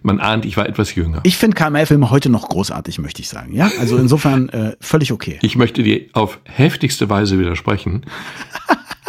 man 0.03 0.19
ahnt, 0.19 0.45
ich 0.45 0.57
war 0.57 0.67
etwas 0.67 0.95
jünger. 0.95 1.21
Ich 1.23 1.37
finde 1.37 1.55
Karl-May-Filme 1.55 2.09
heute 2.09 2.29
noch 2.29 2.49
großartig, 2.49 2.99
möchte 2.99 3.21
ich 3.21 3.29
sagen. 3.29 3.53
Ja, 3.53 3.71
also 3.79 3.97
insofern 3.97 4.49
äh, 4.49 4.75
völlig 4.79 5.11
okay. 5.11 5.39
Ich 5.41 5.55
möchte 5.55 5.83
dir 5.83 6.05
auf 6.13 6.39
heftigste 6.45 7.09
Weise 7.09 7.39
widersprechen. 7.39 8.05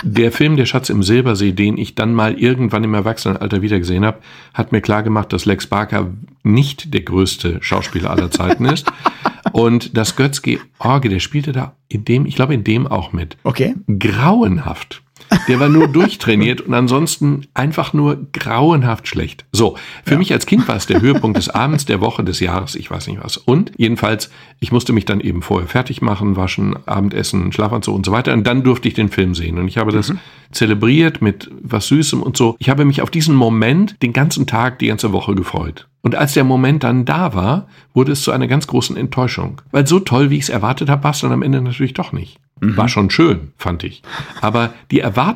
Der 0.03 0.33
Film 0.33 0.57
Der 0.57 0.65
Schatz 0.65 0.89
im 0.89 1.03
Silbersee, 1.03 1.53
den 1.53 1.77
ich 1.77 1.95
dann 1.95 2.15
mal 2.15 2.39
irgendwann 2.39 2.85
im 2.85 2.95
Erwachsenenalter 2.95 3.61
wiedergesehen 3.61 4.05
habe, 4.05 4.21
hat 4.55 4.73
mir 4.73 4.81
klar 4.81 5.03
gemacht, 5.03 5.33
dass 5.33 5.45
Lex 5.45 5.67
Barker 5.67 6.11
nicht 6.43 6.95
der 6.95 7.03
größte 7.03 7.59
Schauspieler 7.61 8.11
aller 8.11 8.31
Zeiten 8.31 8.65
ist. 8.65 8.91
Und 9.53 9.97
dass 9.97 10.17
Götz 10.17 10.43
George, 10.43 11.09
der 11.09 11.21
spielte 11.21 11.53
da 11.53 11.75
in 11.89 12.05
dem, 12.05 12.27
ich 12.27 12.35
glaube 12.35 12.55
in 12.55 12.65
dem 12.65 12.87
auch 12.87 13.13
mit. 13.13 13.37
Okay. 13.43 13.75
Grauenhaft. 13.99 15.03
Der 15.49 15.61
war 15.61 15.69
nur 15.69 15.89
durchtrainiert 15.89 16.61
und 16.61 16.75
ansonsten 16.75 17.47
einfach 17.55 17.93
nur 17.93 18.27
grauenhaft 18.33 19.09
schlecht. 19.09 19.45
So, 19.53 19.77
für 20.05 20.13
ja. 20.13 20.19
mich 20.19 20.33
als 20.33 20.47
Kind 20.47 20.67
war 20.69 20.77
es 20.77 20.87
der 20.87 21.01
Höhepunkt 21.01 21.37
des 21.37 21.49
Abends, 21.49 21.85
der 21.85 22.01
Woche, 22.01 22.25
des 22.25 22.41
Jahres, 22.41 22.75
ich 22.75 22.91
weiß 22.91 23.07
nicht 23.09 23.23
was. 23.23 23.37
Und 23.37 23.73
jedenfalls, 23.77 24.31
ich 24.61 24.73
musste 24.73 24.93
mich 24.93 25.05
dann 25.05 25.21
eben 25.21 25.43
vorher 25.43 25.69
fertig 25.69 26.03
machen, 26.03 26.37
waschen, 26.37 26.77
Abendessen, 26.87 27.53
Schlafanzug 27.53 27.95
und 27.95 28.07
so 28.07 28.13
weiter. 28.13 28.33
Und 28.33 28.47
dann 28.47 28.63
durfte 28.63 28.89
ich 28.89 28.95
den 28.95 29.09
Film 29.09 29.35
sehen. 29.35 29.59
Und 29.59 29.69
ich 29.69 29.79
habe 29.79 29.93
das 29.93 30.11
mhm. 30.11 30.19
zelebriert 30.53 31.23
mit 31.23 31.51
was 31.63 31.89
Süßem 31.89 32.23
und 32.23 32.37
so. 32.37 32.57
Ich 32.59 32.69
habe 32.69 32.85
mich 32.85 33.03
auf 33.03 33.11
diesen 33.11 33.35
Moment 33.35 34.03
den 34.03 34.13
ganzen 34.13 34.47
Tag, 34.47 34.79
die 34.79 34.89
ganze 34.89 35.13
Woche 35.13 35.35
gefreut. 35.35 35.87
Und 36.03 36.15
als 36.15 36.33
der 36.33 36.45
Moment 36.45 36.83
dann 36.83 37.05
da 37.05 37.35
war, 37.35 37.67
wurde 37.93 38.13
es 38.13 38.23
zu 38.23 38.33
einer 38.33 38.47
ganz 38.47 38.67
großen 38.67 38.97
Enttäuschung. 38.97 39.61
Weil 39.71 39.87
so 39.87 40.01
toll, 40.01 40.31
wie 40.31 40.37
ich 40.37 40.45
es 40.45 40.49
erwartet 40.49 40.89
habe, 40.89 41.05
war 41.05 41.11
es 41.11 41.21
dann 41.21 41.33
am 41.33 41.43
Ende 41.43 41.61
natürlich 41.61 41.93
doch 41.93 42.13
nicht. 42.13 42.39
Mhm. 42.61 42.77
War 42.77 42.89
schon 42.89 43.11
schön, 43.11 43.53
fand 43.59 43.85
ich. 43.85 44.03
Aber 44.41 44.73
die 44.91 45.01
Erwartung 45.01 45.30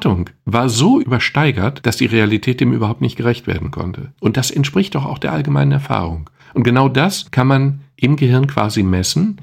war 0.45 0.69
so 0.69 1.01
übersteigert, 1.01 1.85
dass 1.87 1.97
die 1.97 2.07
Realität 2.07 2.61
dem 2.61 2.73
überhaupt 2.73 3.01
nicht 3.01 3.17
gerecht 3.17 3.47
werden 3.47 3.71
konnte. 3.71 4.13
Und 4.21 4.37
das 4.37 4.51
entspricht 4.51 4.95
doch 4.95 5.05
auch 5.05 5.19
der 5.19 5.33
allgemeinen 5.33 5.73
Erfahrung. 5.73 6.31
Und 6.55 6.63
genau 6.63 6.89
das 6.89 7.31
kann 7.31 7.47
man 7.47 7.81
im 7.97 8.17
Gehirn 8.17 8.47
quasi 8.47 8.83
messen, 8.83 9.39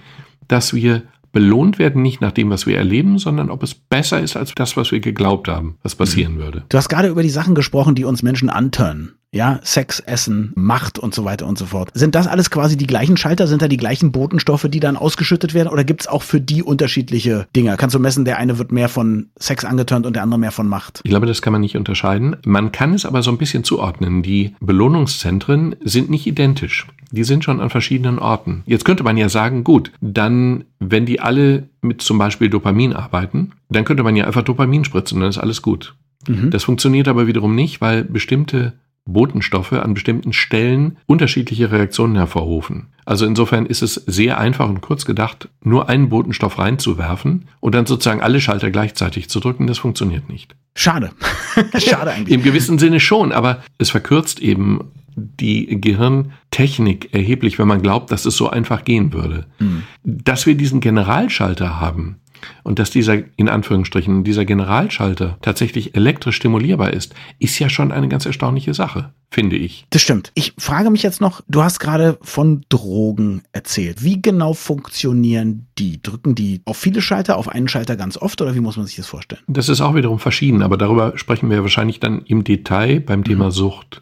dass 0.48 0.74
wir 0.74 1.04
belohnt 1.32 1.80
werden, 1.80 2.02
nicht 2.02 2.22
nach 2.22 2.32
dem, 2.32 2.50
was 2.50 2.66
wir 2.66 2.78
erleben, 2.78 3.18
sondern 3.18 3.50
ob 3.50 3.64
es 3.64 3.74
besser 3.74 4.20
ist 4.20 4.36
als 4.36 4.54
das, 4.56 4.78
was 4.78 4.92
wir 4.92 5.00
geglaubt 5.00 5.48
haben, 5.48 5.78
was 5.84 5.96
passieren 5.96 6.36
mhm. 6.36 6.40
würde. 6.40 6.64
Du 6.70 6.78
hast 6.78 6.90
gerade 6.90 7.08
über 7.08 7.24
die 7.24 7.30
Sachen 7.30 7.56
gesprochen, 7.56 7.96
die 7.96 8.06
uns 8.06 8.24
Menschen 8.24 8.50
antören 8.50 9.14
ja, 9.34 9.60
Sex, 9.64 10.00
Essen, 10.02 10.52
Macht 10.56 11.00
und 11.00 11.16
so 11.16 11.24
weiter 11.24 11.48
und 11.48 11.58
so 11.58 11.66
fort. 11.66 11.90
Sind 11.94 12.16
das 12.16 12.28
alles 12.28 12.50
quasi 12.50 12.76
die 12.76 12.88
gleichen 12.88 13.16
Schalter? 13.16 13.48
Sind 13.48 13.62
da 13.62 13.70
die 13.70 13.78
gleichen 13.78 14.12
Botenstoffe, 14.12 14.68
die 14.70 14.82
dann 14.82 14.98
ausgeschüttet 14.98 15.54
werden? 15.54 15.70
Oder 15.70 15.84
gibt's 15.84 16.08
auch 16.08 16.24
für 16.24 16.42
die 16.42 16.64
unterschiedliche 16.64 17.48
Dinge? 17.56 17.78
Kannst 17.78 17.96
du 17.96 18.00
messen, 18.00 18.26
der 18.26 18.38
eine 18.38 18.58
wird 18.58 18.72
mehr 18.72 18.90
von 18.90 19.30
Sex 19.40 19.64
angeturnt 19.64 20.06
und 20.06 20.16
der 20.16 20.24
andere 20.24 20.40
mehr 20.40 20.52
von 20.52 20.68
Macht? 20.68 21.00
Ich 21.04 21.10
glaube, 21.10 21.28
das 21.28 21.42
kann 21.42 21.54
man 21.54 21.62
nicht 21.62 21.78
unterscheiden. 21.78 22.36
Man 22.46 22.74
kann 22.74 22.94
es 22.94 23.06
aber 23.06 23.24
so 23.24 23.32
ein 23.32 23.38
bisschen 23.38 23.64
zuordnen. 23.64 24.22
Die 24.22 24.54
Belohnungszentren 24.60 25.78
sind 25.82 26.10
nicht 26.10 26.28
identisch. 26.28 26.88
Die 27.12 27.24
sind 27.24 27.44
schon 27.44 27.60
an 27.60 27.70
verschiedenen 27.70 28.20
Orten. 28.20 28.64
Jetzt 28.66 28.86
könnte 28.86 29.04
man 29.04 29.18
ja 29.18 29.28
sagen, 29.28 29.64
gut, 29.64 29.92
dann, 30.00 30.64
wenn 30.80 31.06
die 31.06 31.20
alle 31.22 31.70
mit 31.82 32.02
zum 32.02 32.18
Beispiel 32.18 32.50
Dopamin 32.50 32.94
arbeiten, 32.94 33.54
dann 33.70 33.86
könnte 33.86 34.04
man 34.04 34.16
ja 34.16 34.26
einfach 34.26 34.44
Dopamin 34.44 34.84
spritzen, 34.84 35.20
dann 35.20 35.30
ist 35.30 35.38
alles 35.38 35.62
gut. 35.62 35.96
Mhm. 36.28 36.52
Das 36.52 36.64
funktioniert 36.64 37.08
aber 37.08 37.28
wiederum 37.28 37.56
nicht, 37.56 37.82
weil 37.82 38.04
bestimmte 38.04 38.74
Botenstoffe 39.06 39.74
an 39.74 39.94
bestimmten 39.94 40.32
Stellen 40.32 40.98
unterschiedliche 41.08 41.72
Reaktionen 41.72 42.16
hervorrufen. 42.16 42.88
Also 43.04 43.26
insofern 43.26 43.66
ist 43.66 43.82
es 43.82 43.96
sehr 43.96 44.38
einfach 44.38 44.70
und 44.70 44.82
kurz 44.82 45.06
gedacht, 45.06 45.50
nur 45.64 45.90
einen 45.90 46.10
Botenstoff 46.10 46.60
reinzuwerfen 46.60 47.48
und 47.60 47.74
dann 47.74 47.88
sozusagen 47.88 48.22
alle 48.22 48.40
Schalter 48.40 48.70
gleichzeitig 48.70 49.28
zu 49.28 49.40
drücken. 49.40 49.66
Das 49.66 49.80
funktioniert 49.80 50.30
nicht. 50.30 50.56
Schade. 50.76 51.12
Schade 51.78 52.12
eigentlich. 52.12 52.34
Im 52.34 52.44
gewissen 52.44 52.78
Sinne 52.78 53.00
schon, 53.00 53.32
aber 53.32 53.64
es 53.80 53.90
verkürzt 53.90 54.40
eben 54.40 54.92
die 55.16 55.80
Gehirntechnik 55.80 57.14
erheblich, 57.14 57.60
wenn 57.60 57.68
man 57.68 57.82
glaubt, 57.82 58.12
dass 58.12 58.26
es 58.26 58.36
so 58.36 58.50
einfach 58.50 58.84
gehen 58.84 59.14
würde. 59.14 59.46
Mhm. 59.60 59.84
Dass 60.04 60.46
wir 60.46 60.56
diesen 60.56 60.80
Generalschalter 60.80 61.80
haben, 61.80 62.22
und 62.64 62.80
dass 62.80 62.92
dieser, 62.92 63.18
in 63.36 63.50
Anführungsstrichen, 63.50 64.24
dieser 64.24 64.46
Generalschalter 64.46 65.38
tatsächlich 65.42 65.96
elektrisch 65.96 66.36
stimulierbar 66.36 66.92
ist, 66.94 67.14
ist 67.40 67.58
ja 67.60 67.70
schon 67.70 67.92
eine 67.92 68.08
ganz 68.08 68.26
erstaunliche 68.26 68.74
Sache, 68.74 69.14
finde 69.30 69.56
ich. 69.56 69.86
Das 69.90 70.02
stimmt. 70.02 70.32
Ich 70.36 70.54
frage 70.58 70.90
mich 70.90 71.04
jetzt 71.04 71.22
noch, 71.22 71.42
du 71.48 71.64
hast 71.64 71.80
gerade 71.80 72.18
von 72.22 72.64
Drogen 72.70 73.44
erzählt. 73.52 74.04
Wie 74.04 74.22
genau 74.22 74.54
funktionieren 74.54 75.68
die? 75.78 76.02
Drücken 76.02 76.36
die 76.36 76.62
auf 76.66 76.78
viele 76.78 77.02
Schalter, 77.02 77.38
auf 77.38 77.50
einen 77.50 77.68
Schalter 77.68 77.96
ganz 77.96 78.18
oft 78.18 78.42
oder 78.42 78.56
wie 78.56 78.60
muss 78.60 78.78
man 78.78 78.86
sich 78.86 78.96
das 78.96 79.08
vorstellen? 79.08 79.42
Das 79.48 79.70
ist 79.70 79.82
auch 79.82 79.96
wiederum 79.96 80.20
verschieden, 80.20 80.62
aber 80.62 80.78
darüber 80.78 81.18
sprechen 81.18 81.50
wir 81.50 81.62
wahrscheinlich 81.62 82.00
dann 82.00 82.22
im 82.26 82.44
Detail 82.44 83.00
beim 83.00 83.24
Thema 83.24 83.46
mhm. 83.46 83.52
Sucht. 83.52 84.02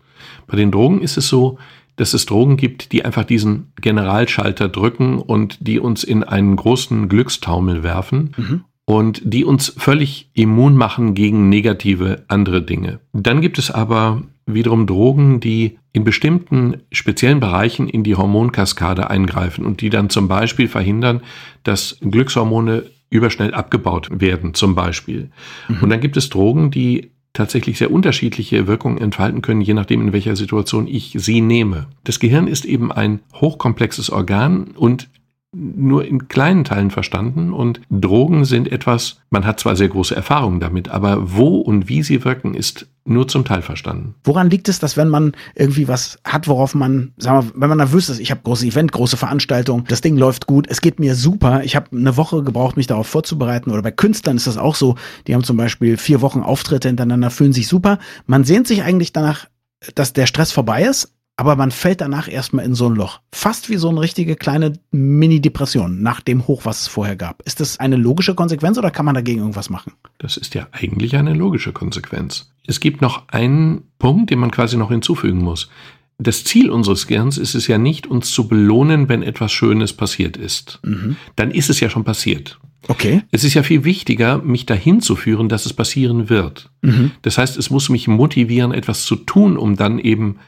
Bei 0.50 0.58
den 0.58 0.72
Drogen 0.72 1.02
ist 1.02 1.18
es 1.18 1.28
so, 1.28 1.58
dass 1.96 2.14
es 2.14 2.26
Drogen 2.26 2.58
gibt, 2.58 2.92
die 2.92 3.04
einfach 3.04 3.26
diesen 3.26 3.74
Generalschalter 3.82 4.70
drücken 4.70 5.20
und 5.20 5.58
die 5.60 5.80
uns 5.80 6.04
in 6.04 6.24
einen 6.24 6.56
großen 6.56 7.10
Glückstaumel 7.10 7.84
werfen. 7.84 8.32
Mhm. 8.38 8.62
Und 8.86 9.22
die 9.24 9.46
uns 9.46 9.72
völlig 9.78 10.32
immun 10.34 10.76
machen 10.76 11.14
gegen 11.14 11.48
negative 11.48 12.24
andere 12.28 12.64
Dinge. 12.64 13.00
Dann 13.14 13.40
gibt 13.40 13.60
es 13.60 13.70
aber 13.70 14.24
wiederum 14.48 14.88
Drogen, 14.88 15.40
die 15.40 15.78
in 15.94 16.04
bestimmten 16.04 16.78
speziellen 16.92 17.40
Bereichen 17.40 17.88
in 17.88 18.04
die 18.04 18.16
Hormonkaskade 18.16 19.10
eingreifen 19.10 19.64
und 19.64 19.82
die 19.82 19.92
dann 19.92 20.10
zum 20.10 20.28
Beispiel 20.28 20.68
verhindern, 20.68 21.22
dass 21.64 21.98
Glückshormone 22.02 22.84
überschnell 23.12 23.54
abgebaut 23.54 24.10
werden, 24.12 24.54
zum 24.54 24.74
Beispiel. 24.74 25.30
Mhm. 25.68 25.84
Und 25.84 25.90
dann 25.90 26.00
gibt 26.00 26.18
es 26.18 26.30
Drogen, 26.30 26.72
die 26.72 27.12
tatsächlich 27.34 27.78
sehr 27.78 27.92
unterschiedliche 27.92 28.68
Wirkungen 28.68 28.98
entfalten 28.98 29.42
können, 29.42 29.62
je 29.62 29.74
nachdem, 29.74 30.02
in 30.02 30.14
welcher 30.14 30.36
Situation 30.36 30.88
ich 30.88 31.14
sie 31.18 31.42
nehme. 31.42 31.88
Das 32.04 32.20
Gehirn 32.20 32.48
ist 32.48 32.66
eben 32.66 32.92
ein 32.92 33.20
hochkomplexes 33.36 34.10
Organ 34.10 34.72
und 34.76 35.10
nur 35.52 36.06
in 36.06 36.28
kleinen 36.28 36.64
Teilen 36.64 36.92
verstanden 36.92 37.54
und 37.54 37.82
Drogen 37.90 38.46
sind 38.46 38.72
etwas, 38.72 39.22
man 39.32 39.46
hat 39.46 39.60
zwar 39.60 39.76
sehr 39.76 39.90
große 39.90 40.16
Erfahrungen 40.16 40.60
damit, 40.60 40.90
aber 40.90 41.36
wo 41.36 41.58
und 41.58 41.90
wie 41.90 42.04
sie 42.04 42.24
wirken, 42.24 42.54
ist 42.54 42.88
nur 43.06 43.28
zum 43.28 43.46
Teil 43.46 43.64
verstanden. 43.64 44.14
Woran 44.24 44.52
liegt 44.52 44.70
es, 44.70 44.78
dass 44.78 44.96
wenn 44.96 45.10
man 45.10 45.32
irgendwie 45.56 45.88
was 45.88 46.20
hat, 46.24 46.48
worauf 46.48 46.76
man, 46.76 47.14
sagen 47.18 47.48
wir, 47.48 47.62
wenn 47.62 47.70
man 47.70 47.80
nervös 47.80 48.10
ist, 48.10 48.20
ich 48.20 48.30
habe 48.30 48.42
große 48.44 48.68
Event, 48.68 48.92
große 48.92 49.18
Veranstaltung, 49.18 49.86
das 49.88 50.02
Ding 50.02 50.18
läuft 50.18 50.46
gut, 50.46 50.68
es 50.70 50.82
geht 50.82 51.00
mir 51.00 51.16
super, 51.16 51.64
ich 51.64 51.76
habe 51.76 51.98
eine 51.98 52.16
Woche 52.16 52.44
gebraucht, 52.44 52.78
mich 52.78 52.88
darauf 52.88 53.08
vorzubereiten 53.08 53.72
oder 53.72 53.82
bei 53.82 53.92
Künstlern 53.92 54.38
ist 54.38 54.46
das 54.46 54.58
auch 54.58 54.76
so, 54.76 54.96
die 55.26 55.34
haben 55.34 55.44
zum 55.44 55.58
Beispiel 55.58 55.98
vier 55.98 56.22
Wochen 56.22 56.42
Auftritte 56.42 56.90
hintereinander, 56.90 57.32
fühlen 57.32 57.54
sich 57.54 57.68
super, 57.68 57.98
man 58.28 58.44
sehnt 58.44 58.68
sich 58.68 58.84
eigentlich 58.84 59.14
danach, 59.14 59.48
dass 59.96 60.14
der 60.14 60.28
Stress 60.28 60.52
vorbei 60.52 60.84
ist, 60.84 61.16
aber 61.40 61.56
man 61.56 61.72
fällt 61.72 62.02
danach 62.02 62.28
erstmal 62.28 62.66
in 62.66 62.76
so 62.76 62.90
ein 62.90 62.96
Loch. 62.96 63.22
Fast 63.32 63.70
wie 63.70 63.78
so 63.78 63.88
eine 63.88 64.02
richtige 64.02 64.36
kleine 64.36 64.74
Mini-Depression 64.92 66.02
nach 66.02 66.20
dem 66.20 66.48
Hoch, 66.48 66.66
was 66.66 66.82
es 66.82 66.88
vorher 66.90 67.16
gab. 67.16 67.42
Ist 67.44 67.62
das 67.62 67.80
eine 67.80 67.96
logische 67.96 68.36
Konsequenz 68.36 68.78
oder 68.78 68.92
kann 68.92 69.06
man 69.06 69.16
dagegen 69.16 69.40
irgendwas 69.40 69.70
machen? 69.70 69.94
Das 70.18 70.36
ist 70.36 70.54
ja 70.54 70.68
eigentlich 70.74 71.16
eine 71.16 71.34
logische 71.34 71.72
Konsequenz. 71.72 72.52
Es 72.68 72.82
gibt 72.82 73.02
noch 73.02 73.30
einen 73.30 73.84
Punkt, 74.00 74.32
den 74.32 74.40
man 74.40 74.52
quasi 74.52 74.76
noch 74.76 74.90
hinzufügen 74.90 75.40
muss. 75.40 75.70
Das 76.18 76.44
Ziel 76.44 76.70
unseres 76.70 77.08
Gehirns 77.08 77.38
ist 77.38 77.56
es 77.56 77.68
ja 77.68 77.78
nicht, 77.78 78.06
uns 78.06 78.32
zu 78.32 78.50
belohnen, 78.50 79.08
wenn 79.08 79.24
etwas 79.24 79.54
Schönes 79.54 79.94
passiert 79.94 80.36
ist. 80.36 80.82
Mhm. 80.84 81.16
Dann 81.38 81.52
ist 81.52 81.70
es 81.70 81.80
ja 81.80 81.90
schon 81.90 82.04
passiert. 82.04 82.60
Okay. 82.90 83.22
Es 83.32 83.46
ist 83.46 83.54
ja 83.54 83.64
viel 83.64 83.86
wichtiger, 83.86 84.40
mich 84.40 84.66
dahin 84.66 85.00
zu 85.00 85.16
führen, 85.16 85.48
dass 85.48 85.66
es 85.66 85.72
passieren 85.72 86.28
wird. 86.28 86.70
Mhm. 86.82 87.12
Das 87.22 87.38
heißt, 87.38 87.56
es 87.56 87.70
muss 87.70 87.88
mich 87.88 88.10
motivieren, 88.10 88.74
etwas 88.74 89.06
zu 89.06 89.16
tun, 89.16 89.56
um 89.56 89.78
dann 89.78 90.00
eben 90.00 90.40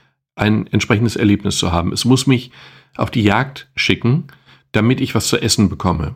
ein 0.41 0.67
entsprechendes 0.67 1.15
Erlebnis 1.15 1.57
zu 1.57 1.71
haben. 1.71 1.93
Es 1.93 2.03
muss 2.03 2.27
mich 2.27 2.51
auf 2.97 3.11
die 3.11 3.23
Jagd 3.23 3.69
schicken, 3.75 4.25
damit 4.71 4.99
ich 4.99 5.15
was 5.15 5.27
zu 5.27 5.41
essen 5.41 5.69
bekomme. 5.69 6.15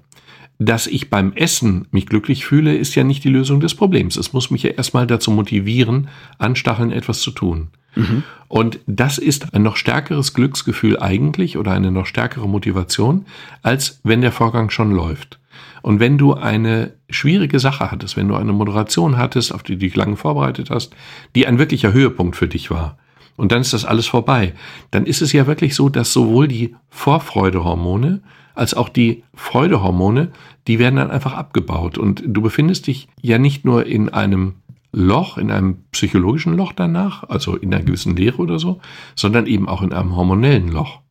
Dass 0.57 0.87
ich 0.87 1.09
beim 1.09 1.33
Essen 1.33 1.87
mich 1.91 2.05
glücklich 2.05 2.45
fühle, 2.45 2.75
ist 2.75 2.95
ja 2.95 3.03
nicht 3.03 3.23
die 3.23 3.29
Lösung 3.29 3.59
des 3.59 3.75
Problems. 3.75 4.15
Es 4.15 4.33
muss 4.33 4.51
mich 4.51 4.63
ja 4.63 4.71
erstmal 4.71 5.05
dazu 5.05 5.31
motivieren, 5.31 6.07
anstacheln, 6.37 6.91
etwas 6.91 7.19
zu 7.19 7.31
tun. 7.31 7.67
Mhm. 7.95 8.23
Und 8.47 8.79
das 8.87 9.17
ist 9.17 9.53
ein 9.53 9.63
noch 9.63 9.75
stärkeres 9.75 10.33
Glücksgefühl 10.33 10.99
eigentlich 10.99 11.57
oder 11.57 11.71
eine 11.71 11.91
noch 11.91 12.05
stärkere 12.05 12.47
Motivation, 12.47 13.25
als 13.63 13.99
wenn 14.03 14.21
der 14.21 14.31
Vorgang 14.31 14.69
schon 14.69 14.91
läuft. 14.91 15.39
Und 15.81 15.99
wenn 15.99 16.17
du 16.17 16.33
eine 16.33 16.93
schwierige 17.09 17.59
Sache 17.59 17.91
hattest, 17.91 18.17
wenn 18.17 18.27
du 18.27 18.35
eine 18.35 18.53
Moderation 18.53 19.17
hattest, 19.17 19.53
auf 19.53 19.61
die 19.61 19.73
du 19.73 19.79
dich 19.79 19.95
lange 19.95 20.15
vorbereitet 20.15 20.69
hast, 20.69 20.95
die 21.35 21.47
ein 21.47 21.59
wirklicher 21.59 21.93
Höhepunkt 21.93 22.35
für 22.35 22.47
dich 22.47 22.71
war, 22.71 22.97
und 23.35 23.51
dann 23.51 23.61
ist 23.61 23.73
das 23.73 23.85
alles 23.85 24.07
vorbei. 24.07 24.53
Dann 24.91 25.05
ist 25.05 25.21
es 25.21 25.33
ja 25.33 25.47
wirklich 25.47 25.75
so, 25.75 25.89
dass 25.89 26.13
sowohl 26.13 26.47
die 26.47 26.75
Vorfreudehormone 26.89 28.21
als 28.55 28.73
auch 28.73 28.89
die 28.89 29.23
Freudehormone, 29.33 30.31
die 30.67 30.79
werden 30.79 30.95
dann 30.95 31.11
einfach 31.11 31.33
abgebaut. 31.33 31.97
Und 31.97 32.23
du 32.25 32.41
befindest 32.41 32.87
dich 32.87 33.07
ja 33.21 33.37
nicht 33.37 33.65
nur 33.65 33.85
in 33.85 34.09
einem 34.09 34.53
Loch, 34.91 35.37
in 35.37 35.51
einem 35.51 35.83
psychologischen 35.91 36.55
Loch 36.55 36.71
danach, 36.71 37.23
also 37.27 37.57
in 37.57 37.73
einer 37.73 37.83
gewissen 37.83 38.15
Lehre 38.15 38.37
oder 38.37 38.59
so, 38.59 38.79
sondern 39.13 39.45
eben 39.45 39.67
auch 39.67 39.81
in 39.81 39.91
einem 39.91 40.15
hormonellen 40.15 40.71
Loch. 40.71 41.01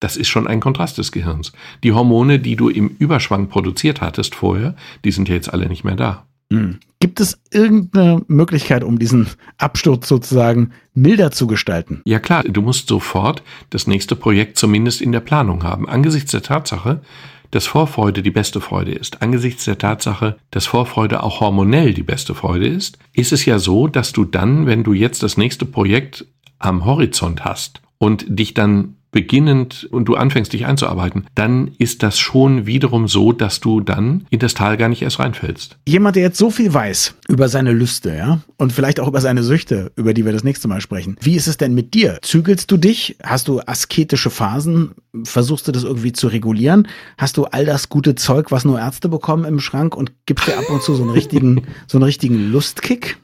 Das 0.00 0.16
ist 0.16 0.28
schon 0.28 0.46
ein 0.46 0.60
Kontrast 0.60 0.98
des 0.98 1.12
Gehirns. 1.12 1.52
Die 1.82 1.92
Hormone, 1.92 2.38
die 2.38 2.56
du 2.56 2.68
im 2.68 2.88
Überschwang 2.88 3.48
produziert 3.48 4.00
hattest 4.00 4.34
vorher, 4.34 4.74
die 5.04 5.12
sind 5.12 5.28
ja 5.28 5.34
jetzt 5.34 5.52
alle 5.52 5.68
nicht 5.68 5.84
mehr 5.84 5.96
da. 5.96 6.26
Hm. 6.52 6.78
Gibt 7.00 7.20
es 7.20 7.38
irgendeine 7.50 8.22
Möglichkeit, 8.28 8.82
um 8.82 8.98
diesen 8.98 9.28
Absturz 9.58 10.08
sozusagen 10.08 10.70
milder 10.94 11.30
zu 11.30 11.46
gestalten? 11.46 12.00
Ja 12.06 12.18
klar, 12.18 12.44
du 12.44 12.62
musst 12.62 12.88
sofort 12.88 13.42
das 13.70 13.86
nächste 13.86 14.16
Projekt 14.16 14.56
zumindest 14.56 15.02
in 15.02 15.12
der 15.12 15.20
Planung 15.20 15.64
haben. 15.64 15.88
Angesichts 15.88 16.30
der 16.30 16.42
Tatsache, 16.42 17.02
dass 17.50 17.66
Vorfreude 17.66 18.22
die 18.22 18.30
beste 18.30 18.60
Freude 18.60 18.92
ist, 18.92 19.22
angesichts 19.22 19.64
der 19.64 19.78
Tatsache, 19.78 20.38
dass 20.50 20.66
Vorfreude 20.66 21.22
auch 21.22 21.40
hormonell 21.40 21.94
die 21.94 22.02
beste 22.02 22.34
Freude 22.34 22.66
ist, 22.66 22.98
ist 23.12 23.32
es 23.32 23.44
ja 23.44 23.58
so, 23.58 23.86
dass 23.86 24.12
du 24.12 24.24
dann, 24.24 24.66
wenn 24.66 24.82
du 24.82 24.92
jetzt 24.92 25.22
das 25.22 25.36
nächste 25.36 25.66
Projekt 25.66 26.26
am 26.58 26.84
Horizont 26.84 27.44
hast 27.44 27.82
und 27.98 28.24
dich 28.28 28.54
dann 28.54 28.96
beginnend 29.14 29.88
und 29.90 30.06
du 30.06 30.16
anfängst 30.16 30.52
dich 30.52 30.66
einzuarbeiten, 30.66 31.26
dann 31.34 31.70
ist 31.78 32.02
das 32.02 32.18
schon 32.18 32.66
wiederum 32.66 33.08
so, 33.08 33.32
dass 33.32 33.60
du 33.60 33.80
dann 33.80 34.26
in 34.28 34.40
das 34.40 34.54
Tal 34.54 34.76
gar 34.76 34.90
nicht 34.90 35.00
erst 35.02 35.20
reinfällst. 35.20 35.78
Jemand, 35.86 36.16
der 36.16 36.24
jetzt 36.24 36.36
so 36.36 36.50
viel 36.50 36.74
weiß 36.74 37.14
über 37.28 37.48
seine 37.48 37.72
Lüste, 37.72 38.14
ja, 38.14 38.40
und 38.58 38.72
vielleicht 38.72 39.00
auch 39.00 39.08
über 39.08 39.20
seine 39.20 39.42
Süchte, 39.42 39.92
über 39.96 40.12
die 40.12 40.24
wir 40.24 40.32
das 40.32 40.44
nächste 40.44 40.68
Mal 40.68 40.80
sprechen. 40.80 41.16
Wie 41.20 41.36
ist 41.36 41.46
es 41.46 41.56
denn 41.56 41.74
mit 41.74 41.94
dir? 41.94 42.18
Zügelst 42.22 42.70
du 42.70 42.76
dich? 42.76 43.16
Hast 43.22 43.48
du 43.48 43.60
asketische 43.60 44.30
Phasen? 44.30 44.90
Versuchst 45.22 45.68
du 45.68 45.72
das 45.72 45.84
irgendwie 45.84 46.12
zu 46.12 46.26
regulieren? 46.26 46.88
Hast 47.16 47.36
du 47.36 47.44
all 47.44 47.64
das 47.64 47.88
gute 47.88 48.16
Zeug, 48.16 48.50
was 48.50 48.64
nur 48.64 48.80
Ärzte 48.80 49.08
bekommen 49.08 49.44
im 49.44 49.60
Schrank 49.60 49.96
und 49.96 50.12
gibst 50.26 50.48
dir 50.48 50.58
ab 50.58 50.68
und 50.68 50.82
zu 50.82 50.94
so 50.94 51.04
einen 51.04 51.12
richtigen, 51.12 51.62
so 51.86 51.98
einen 51.98 52.04
richtigen 52.04 52.50
Lustkick? 52.50 53.18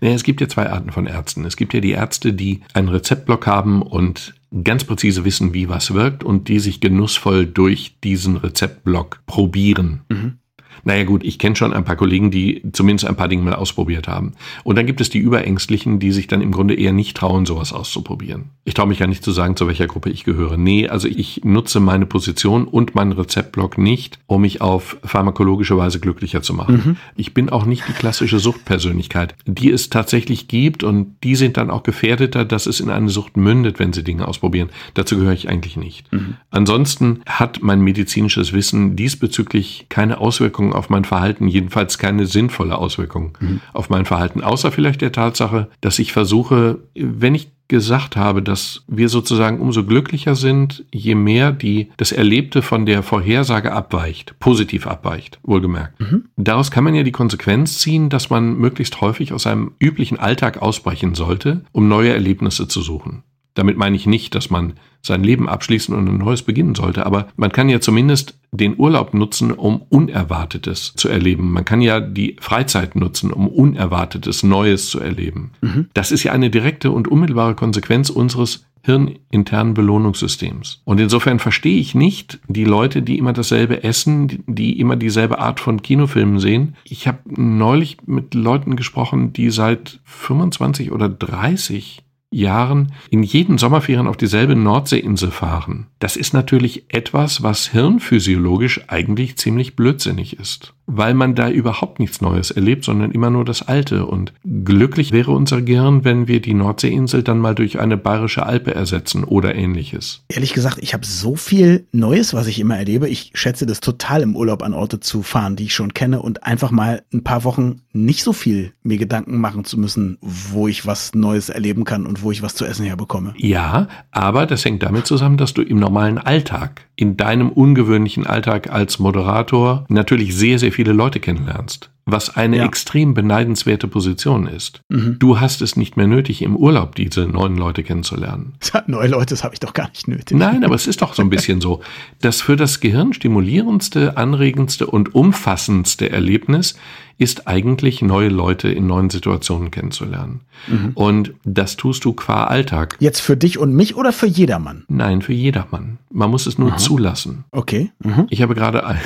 Naja, 0.00 0.14
es 0.14 0.22
gibt 0.22 0.40
ja 0.40 0.48
zwei 0.48 0.70
Arten 0.70 0.90
von 0.90 1.06
Ärzten. 1.06 1.44
Es 1.44 1.56
gibt 1.56 1.74
ja 1.74 1.80
die 1.80 1.92
Ärzte, 1.92 2.32
die 2.32 2.60
einen 2.74 2.88
Rezeptblock 2.88 3.46
haben 3.46 3.82
und 3.82 4.34
ganz 4.64 4.84
präzise 4.84 5.24
wissen, 5.24 5.54
wie 5.54 5.68
was 5.68 5.94
wirkt 5.94 6.24
und 6.24 6.48
die 6.48 6.58
sich 6.58 6.80
genussvoll 6.80 7.46
durch 7.46 7.96
diesen 8.02 8.36
Rezeptblock 8.36 9.20
probieren. 9.26 10.00
Mhm. 10.08 10.38
Naja 10.84 11.04
gut, 11.04 11.24
ich 11.24 11.38
kenne 11.38 11.56
schon 11.56 11.72
ein 11.72 11.84
paar 11.84 11.96
Kollegen, 11.96 12.30
die 12.30 12.62
zumindest 12.72 13.08
ein 13.08 13.16
paar 13.16 13.28
Dinge 13.28 13.42
mal 13.42 13.54
ausprobiert 13.54 14.08
haben. 14.08 14.32
Und 14.64 14.76
dann 14.76 14.86
gibt 14.86 15.00
es 15.00 15.10
die 15.10 15.18
Überängstlichen, 15.18 15.98
die 15.98 16.12
sich 16.12 16.26
dann 16.26 16.40
im 16.40 16.52
Grunde 16.52 16.74
eher 16.74 16.92
nicht 16.92 17.16
trauen, 17.16 17.46
sowas 17.46 17.72
auszuprobieren. 17.72 18.50
Ich 18.64 18.74
traue 18.74 18.86
mich 18.86 18.98
gar 18.98 19.06
nicht 19.06 19.24
zu 19.24 19.32
sagen, 19.32 19.56
zu 19.56 19.66
welcher 19.66 19.86
Gruppe 19.86 20.10
ich 20.10 20.24
gehöre. 20.24 20.56
Nee, 20.56 20.88
also 20.88 21.08
ich 21.08 21.42
nutze 21.44 21.80
meine 21.80 22.06
Position 22.06 22.66
und 22.66 22.94
meinen 22.94 23.12
Rezeptblock 23.12 23.78
nicht, 23.78 24.18
um 24.26 24.42
mich 24.42 24.60
auf 24.60 24.98
pharmakologische 25.02 25.76
Weise 25.76 26.00
glücklicher 26.00 26.42
zu 26.42 26.54
machen. 26.54 26.82
Mhm. 26.84 26.96
Ich 27.16 27.34
bin 27.34 27.48
auch 27.48 27.64
nicht 27.64 27.84
die 27.88 27.92
klassische 27.92 28.38
Suchtpersönlichkeit, 28.38 29.34
die 29.46 29.70
es 29.70 29.90
tatsächlich 29.90 30.48
gibt 30.48 30.84
und 30.84 31.16
die 31.22 31.34
sind 31.34 31.56
dann 31.56 31.70
auch 31.70 31.82
gefährdeter, 31.82 32.44
dass 32.44 32.66
es 32.66 32.80
in 32.80 32.90
eine 32.90 33.08
Sucht 33.08 33.36
mündet, 33.36 33.78
wenn 33.78 33.92
sie 33.92 34.04
Dinge 34.04 34.28
ausprobieren. 34.28 34.68
Dazu 34.94 35.16
gehöre 35.16 35.32
ich 35.32 35.48
eigentlich 35.48 35.76
nicht. 35.76 36.12
Mhm. 36.12 36.36
Ansonsten 36.50 37.20
hat 37.26 37.62
mein 37.62 37.80
medizinisches 37.80 38.52
Wissen 38.52 38.96
diesbezüglich 38.96 39.86
keine 39.88 40.18
Auswirkungen 40.18 40.67
Auswirkungen 40.68 40.72
auf 40.72 40.90
mein 40.90 41.04
Verhalten, 41.04 41.48
jedenfalls 41.48 41.98
keine 41.98 42.26
sinnvolle 42.26 42.76
Auswirkung 42.76 43.36
mhm. 43.40 43.60
auf 43.72 43.90
mein 43.90 44.04
Verhalten, 44.04 44.42
außer 44.42 44.70
vielleicht 44.70 45.00
der 45.00 45.12
Tatsache, 45.12 45.68
dass 45.80 45.98
ich 45.98 46.12
versuche, 46.12 46.78
wenn 46.94 47.34
ich 47.34 47.50
gesagt 47.68 48.16
habe, 48.16 48.42
dass 48.42 48.82
wir 48.88 49.10
sozusagen 49.10 49.60
umso 49.60 49.84
glücklicher 49.84 50.34
sind, 50.34 50.84
je 50.90 51.14
mehr 51.14 51.52
die 51.52 51.90
das 51.98 52.12
Erlebte 52.12 52.62
von 52.62 52.86
der 52.86 53.02
Vorhersage 53.02 53.72
abweicht, 53.72 54.34
positiv 54.40 54.86
abweicht, 54.86 55.38
wohlgemerkt. 55.42 56.00
Mhm. 56.00 56.24
Daraus 56.36 56.70
kann 56.70 56.84
man 56.84 56.94
ja 56.94 57.02
die 57.02 57.12
Konsequenz 57.12 57.78
ziehen, 57.78 58.08
dass 58.08 58.30
man 58.30 58.56
möglichst 58.56 59.02
häufig 59.02 59.34
aus 59.34 59.42
seinem 59.42 59.72
üblichen 59.80 60.18
Alltag 60.18 60.62
ausbrechen 60.62 61.14
sollte, 61.14 61.60
um 61.72 61.88
neue 61.88 62.14
Erlebnisse 62.14 62.68
zu 62.68 62.80
suchen. 62.80 63.22
Damit 63.58 63.76
meine 63.76 63.96
ich 63.96 64.06
nicht, 64.06 64.36
dass 64.36 64.50
man 64.50 64.74
sein 65.02 65.24
Leben 65.24 65.48
abschließen 65.48 65.92
und 65.92 66.08
ein 66.08 66.18
neues 66.18 66.42
beginnen 66.42 66.76
sollte, 66.76 67.04
aber 67.04 67.26
man 67.34 67.50
kann 67.50 67.68
ja 67.68 67.80
zumindest 67.80 68.38
den 68.52 68.78
Urlaub 68.78 69.14
nutzen, 69.14 69.50
um 69.50 69.82
Unerwartetes 69.88 70.92
zu 70.94 71.08
erleben. 71.08 71.50
Man 71.50 71.64
kann 71.64 71.80
ja 71.80 71.98
die 71.98 72.36
Freizeit 72.38 72.94
nutzen, 72.94 73.32
um 73.32 73.48
Unerwartetes 73.48 74.44
Neues 74.44 74.90
zu 74.90 75.00
erleben. 75.00 75.50
Mhm. 75.60 75.88
Das 75.92 76.12
ist 76.12 76.22
ja 76.22 76.30
eine 76.30 76.50
direkte 76.50 76.92
und 76.92 77.08
unmittelbare 77.08 77.56
Konsequenz 77.56 78.10
unseres 78.10 78.64
hirninternen 78.82 79.74
Belohnungssystems. 79.74 80.80
Und 80.84 81.00
insofern 81.00 81.40
verstehe 81.40 81.80
ich 81.80 81.96
nicht 81.96 82.38
die 82.46 82.64
Leute, 82.64 83.02
die 83.02 83.18
immer 83.18 83.32
dasselbe 83.32 83.82
essen, 83.82 84.44
die 84.46 84.78
immer 84.78 84.94
dieselbe 84.94 85.40
Art 85.40 85.58
von 85.58 85.82
Kinofilmen 85.82 86.38
sehen. 86.38 86.76
Ich 86.84 87.08
habe 87.08 87.18
neulich 87.26 87.96
mit 88.06 88.34
Leuten 88.34 88.76
gesprochen, 88.76 89.32
die 89.32 89.50
seit 89.50 89.98
25 90.04 90.92
oder 90.92 91.08
30 91.08 92.04
Jahren 92.30 92.92
in 93.10 93.22
jeden 93.22 93.58
Sommerferien 93.58 94.06
auf 94.06 94.16
dieselbe 94.16 94.54
Nordseeinsel 94.54 95.30
fahren. 95.30 95.86
Das 95.98 96.16
ist 96.16 96.34
natürlich 96.34 96.84
etwas, 96.92 97.42
was 97.42 97.68
hirnphysiologisch 97.68 98.82
eigentlich 98.88 99.36
ziemlich 99.36 99.76
blödsinnig 99.76 100.38
ist 100.38 100.74
weil 100.88 101.14
man 101.14 101.34
da 101.34 101.50
überhaupt 101.50 102.00
nichts 102.00 102.20
Neues 102.20 102.50
erlebt, 102.50 102.84
sondern 102.84 103.10
immer 103.10 103.28
nur 103.30 103.44
das 103.44 103.68
Alte. 103.68 104.06
Und 104.06 104.32
glücklich 104.44 105.12
wäre 105.12 105.30
unser 105.32 105.60
Gehirn, 105.60 106.04
wenn 106.04 106.26
wir 106.26 106.40
die 106.40 106.54
Nordseeinsel 106.54 107.22
dann 107.22 107.38
mal 107.38 107.54
durch 107.54 107.78
eine 107.78 107.98
bayerische 107.98 108.46
Alpe 108.46 108.74
ersetzen 108.74 109.22
oder 109.22 109.54
ähnliches. 109.54 110.24
Ehrlich 110.28 110.54
gesagt, 110.54 110.78
ich 110.80 110.94
habe 110.94 111.04
so 111.04 111.36
viel 111.36 111.86
Neues, 111.92 112.32
was 112.32 112.46
ich 112.46 112.58
immer 112.58 112.78
erlebe. 112.78 113.08
Ich 113.08 113.32
schätze 113.34 113.66
das 113.66 113.80
total 113.80 114.22
im 114.22 114.34
Urlaub 114.34 114.62
an 114.62 114.72
Orte 114.72 114.98
zu 114.98 115.22
fahren, 115.22 115.56
die 115.56 115.64
ich 115.64 115.74
schon 115.74 115.92
kenne 115.92 116.22
und 116.22 116.44
einfach 116.44 116.70
mal 116.70 117.02
ein 117.12 117.22
paar 117.22 117.44
Wochen 117.44 117.82
nicht 117.92 118.22
so 118.22 118.32
viel 118.32 118.72
mir 118.82 118.96
Gedanken 118.96 119.38
machen 119.38 119.64
zu 119.64 119.78
müssen, 119.78 120.16
wo 120.20 120.68
ich 120.68 120.86
was 120.86 121.14
Neues 121.14 121.48
erleben 121.48 121.84
kann 121.84 122.06
und 122.06 122.22
wo 122.22 122.30
ich 122.30 122.42
was 122.42 122.54
zu 122.54 122.64
essen 122.64 122.86
herbekomme. 122.86 123.34
Ja, 123.36 123.88
aber 124.10 124.46
das 124.46 124.64
hängt 124.64 124.82
damit 124.82 125.06
zusammen, 125.06 125.36
dass 125.36 125.52
du 125.52 125.62
im 125.62 125.78
normalen 125.78 126.16
Alltag, 126.18 126.82
in 126.96 127.16
deinem 127.16 127.50
ungewöhnlichen 127.50 128.26
Alltag 128.26 128.70
als 128.70 128.98
Moderator 128.98 129.84
natürlich 129.88 130.34
sehr, 130.34 130.58
sehr 130.58 130.72
viel 130.72 130.77
viele 130.78 130.92
Leute 130.92 131.18
kennenlernst, 131.18 131.90
was 132.04 132.36
eine 132.36 132.58
ja. 132.58 132.64
extrem 132.64 133.12
beneidenswerte 133.12 133.88
Position 133.88 134.46
ist. 134.46 134.80
Mhm. 134.88 135.16
Du 135.18 135.40
hast 135.40 135.60
es 135.60 135.74
nicht 135.74 135.96
mehr 135.96 136.06
nötig, 136.06 136.40
im 136.40 136.54
Urlaub 136.54 136.94
diese 136.94 137.22
neuen 137.22 137.56
Leute 137.56 137.82
kennenzulernen. 137.82 138.52
Neue 138.86 139.08
Leute, 139.08 139.30
das 139.30 139.42
habe 139.42 139.54
ich 139.54 139.58
doch 139.58 139.72
gar 139.72 139.88
nicht 139.88 140.06
nötig. 140.06 140.38
Nein, 140.38 140.62
aber 140.62 140.76
es 140.76 140.86
ist 140.86 141.02
doch 141.02 141.14
so 141.14 141.22
ein 141.22 141.30
bisschen 141.30 141.60
so. 141.60 141.80
Das 142.20 142.40
für 142.40 142.54
das 142.54 142.78
Gehirn 142.78 143.12
stimulierendste, 143.12 144.16
anregendste 144.16 144.86
und 144.86 145.16
umfassendste 145.16 146.10
Erlebnis 146.10 146.76
ist 147.18 147.48
eigentlich 147.48 148.00
neue 148.00 148.28
Leute 148.28 148.68
in 148.68 148.86
neuen 148.86 149.10
Situationen 149.10 149.72
kennenzulernen. 149.72 150.42
Mhm. 150.68 150.92
Und 150.94 151.34
das 151.42 151.76
tust 151.76 152.04
du 152.04 152.12
qua 152.12 152.44
Alltag. 152.44 152.96
Jetzt 153.00 153.20
für 153.20 153.36
dich 153.36 153.58
und 153.58 153.74
mich 153.74 153.96
oder 153.96 154.12
für 154.12 154.28
jedermann? 154.28 154.84
Nein, 154.86 155.22
für 155.22 155.32
jedermann. 155.32 155.98
Man 156.12 156.30
muss 156.30 156.46
es 156.46 156.56
nur 156.56 156.70
mhm. 156.70 156.78
zulassen. 156.78 157.44
Okay. 157.50 157.90
Mhm. 157.98 158.28
Ich 158.30 158.42
habe 158.42 158.54
gerade 158.54 158.86
ein, 158.86 159.00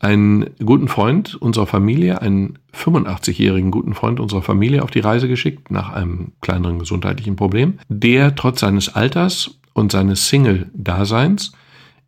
einen 0.00 0.46
guten 0.64 0.88
Freund 0.88 1.36
unserer 1.36 1.66
Familie, 1.66 2.20
einen 2.22 2.58
85-jährigen 2.74 3.70
guten 3.70 3.94
Freund 3.94 4.18
unserer 4.18 4.42
Familie 4.42 4.82
auf 4.82 4.90
die 4.90 5.00
Reise 5.00 5.28
geschickt 5.28 5.70
nach 5.70 5.92
einem 5.92 6.32
kleineren 6.40 6.78
gesundheitlichen 6.78 7.36
Problem, 7.36 7.78
der 7.88 8.34
trotz 8.34 8.60
seines 8.60 8.94
Alters 8.94 9.60
und 9.74 9.92
seines 9.92 10.28
Single-Daseins 10.28 11.52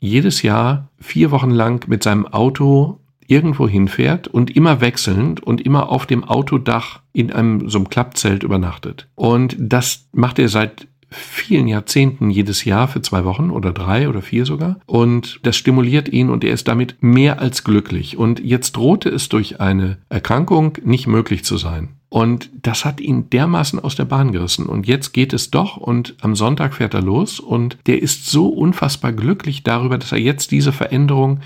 jedes 0.01 0.43
Jahr 0.43 0.89
vier 0.99 1.31
Wochen 1.31 1.51
lang 1.51 1.89
mit 1.89 2.03
seinem 2.03 2.27
Auto 2.27 2.99
irgendwo 3.27 3.69
hinfährt 3.69 4.27
und 4.27 4.55
immer 4.57 4.81
wechselnd 4.81 5.43
und 5.43 5.61
immer 5.61 5.91
auf 5.91 6.07
dem 6.07 6.25
Autodach 6.25 7.01
in 7.13 7.33
einem 7.33 7.69
so 7.69 7.79
einem 7.79 7.89
Klappzelt 7.89 8.43
übernachtet. 8.43 9.09
Und 9.15 9.57
das 9.59 10.09
macht 10.13 10.39
er 10.39 10.49
seit 10.49 10.89
vielen 11.13 11.69
Jahrzehnten 11.69 12.31
jedes 12.31 12.65
Jahr 12.65 12.89
für 12.89 13.03
zwei 13.03 13.25
Wochen 13.25 13.51
oder 13.51 13.73
drei 13.73 14.09
oder 14.09 14.23
vier 14.23 14.45
sogar. 14.45 14.81
Und 14.87 15.41
das 15.43 15.57
stimuliert 15.57 16.09
ihn 16.09 16.31
und 16.31 16.45
er 16.45 16.53
ist 16.53 16.69
damit 16.69 16.97
mehr 17.01 17.41
als 17.41 17.65
glücklich. 17.65 18.17
Und 18.17 18.41
jetzt 18.41 18.77
drohte 18.77 19.09
es 19.09 19.29
durch 19.29 19.61
eine 19.61 19.99
Erkrankung 20.09 20.79
nicht 20.85 21.07
möglich 21.07 21.45
zu 21.45 21.57
sein. 21.57 21.91
Und 22.13 22.51
das 22.61 22.85
hat 22.85 23.01
ihn 23.01 23.31
dermaßen 23.31 23.81
aus 23.81 23.97
der 23.97 24.05
Bahn 24.05 24.33
gerissen. 24.33 24.67
Und 24.67 24.87
jetzt 24.87 25.13
geht 25.13 25.33
es 25.33 25.51
doch 25.51 25.79
und 25.79 26.15
am 26.21 26.37
Sonntag 26.37 26.75
fährt 26.75 26.93
er 26.93 27.01
los 27.01 27.41
und 27.41 27.79
der 27.87 28.03
ist 28.03 28.27
so 28.27 28.49
unfassbar 28.49 29.15
glücklich 29.15 29.63
darüber, 29.63 29.97
dass 29.97 30.13
er 30.13 30.19
jetzt 30.19 30.51
diese 30.51 30.73
Veränderung 30.73 31.41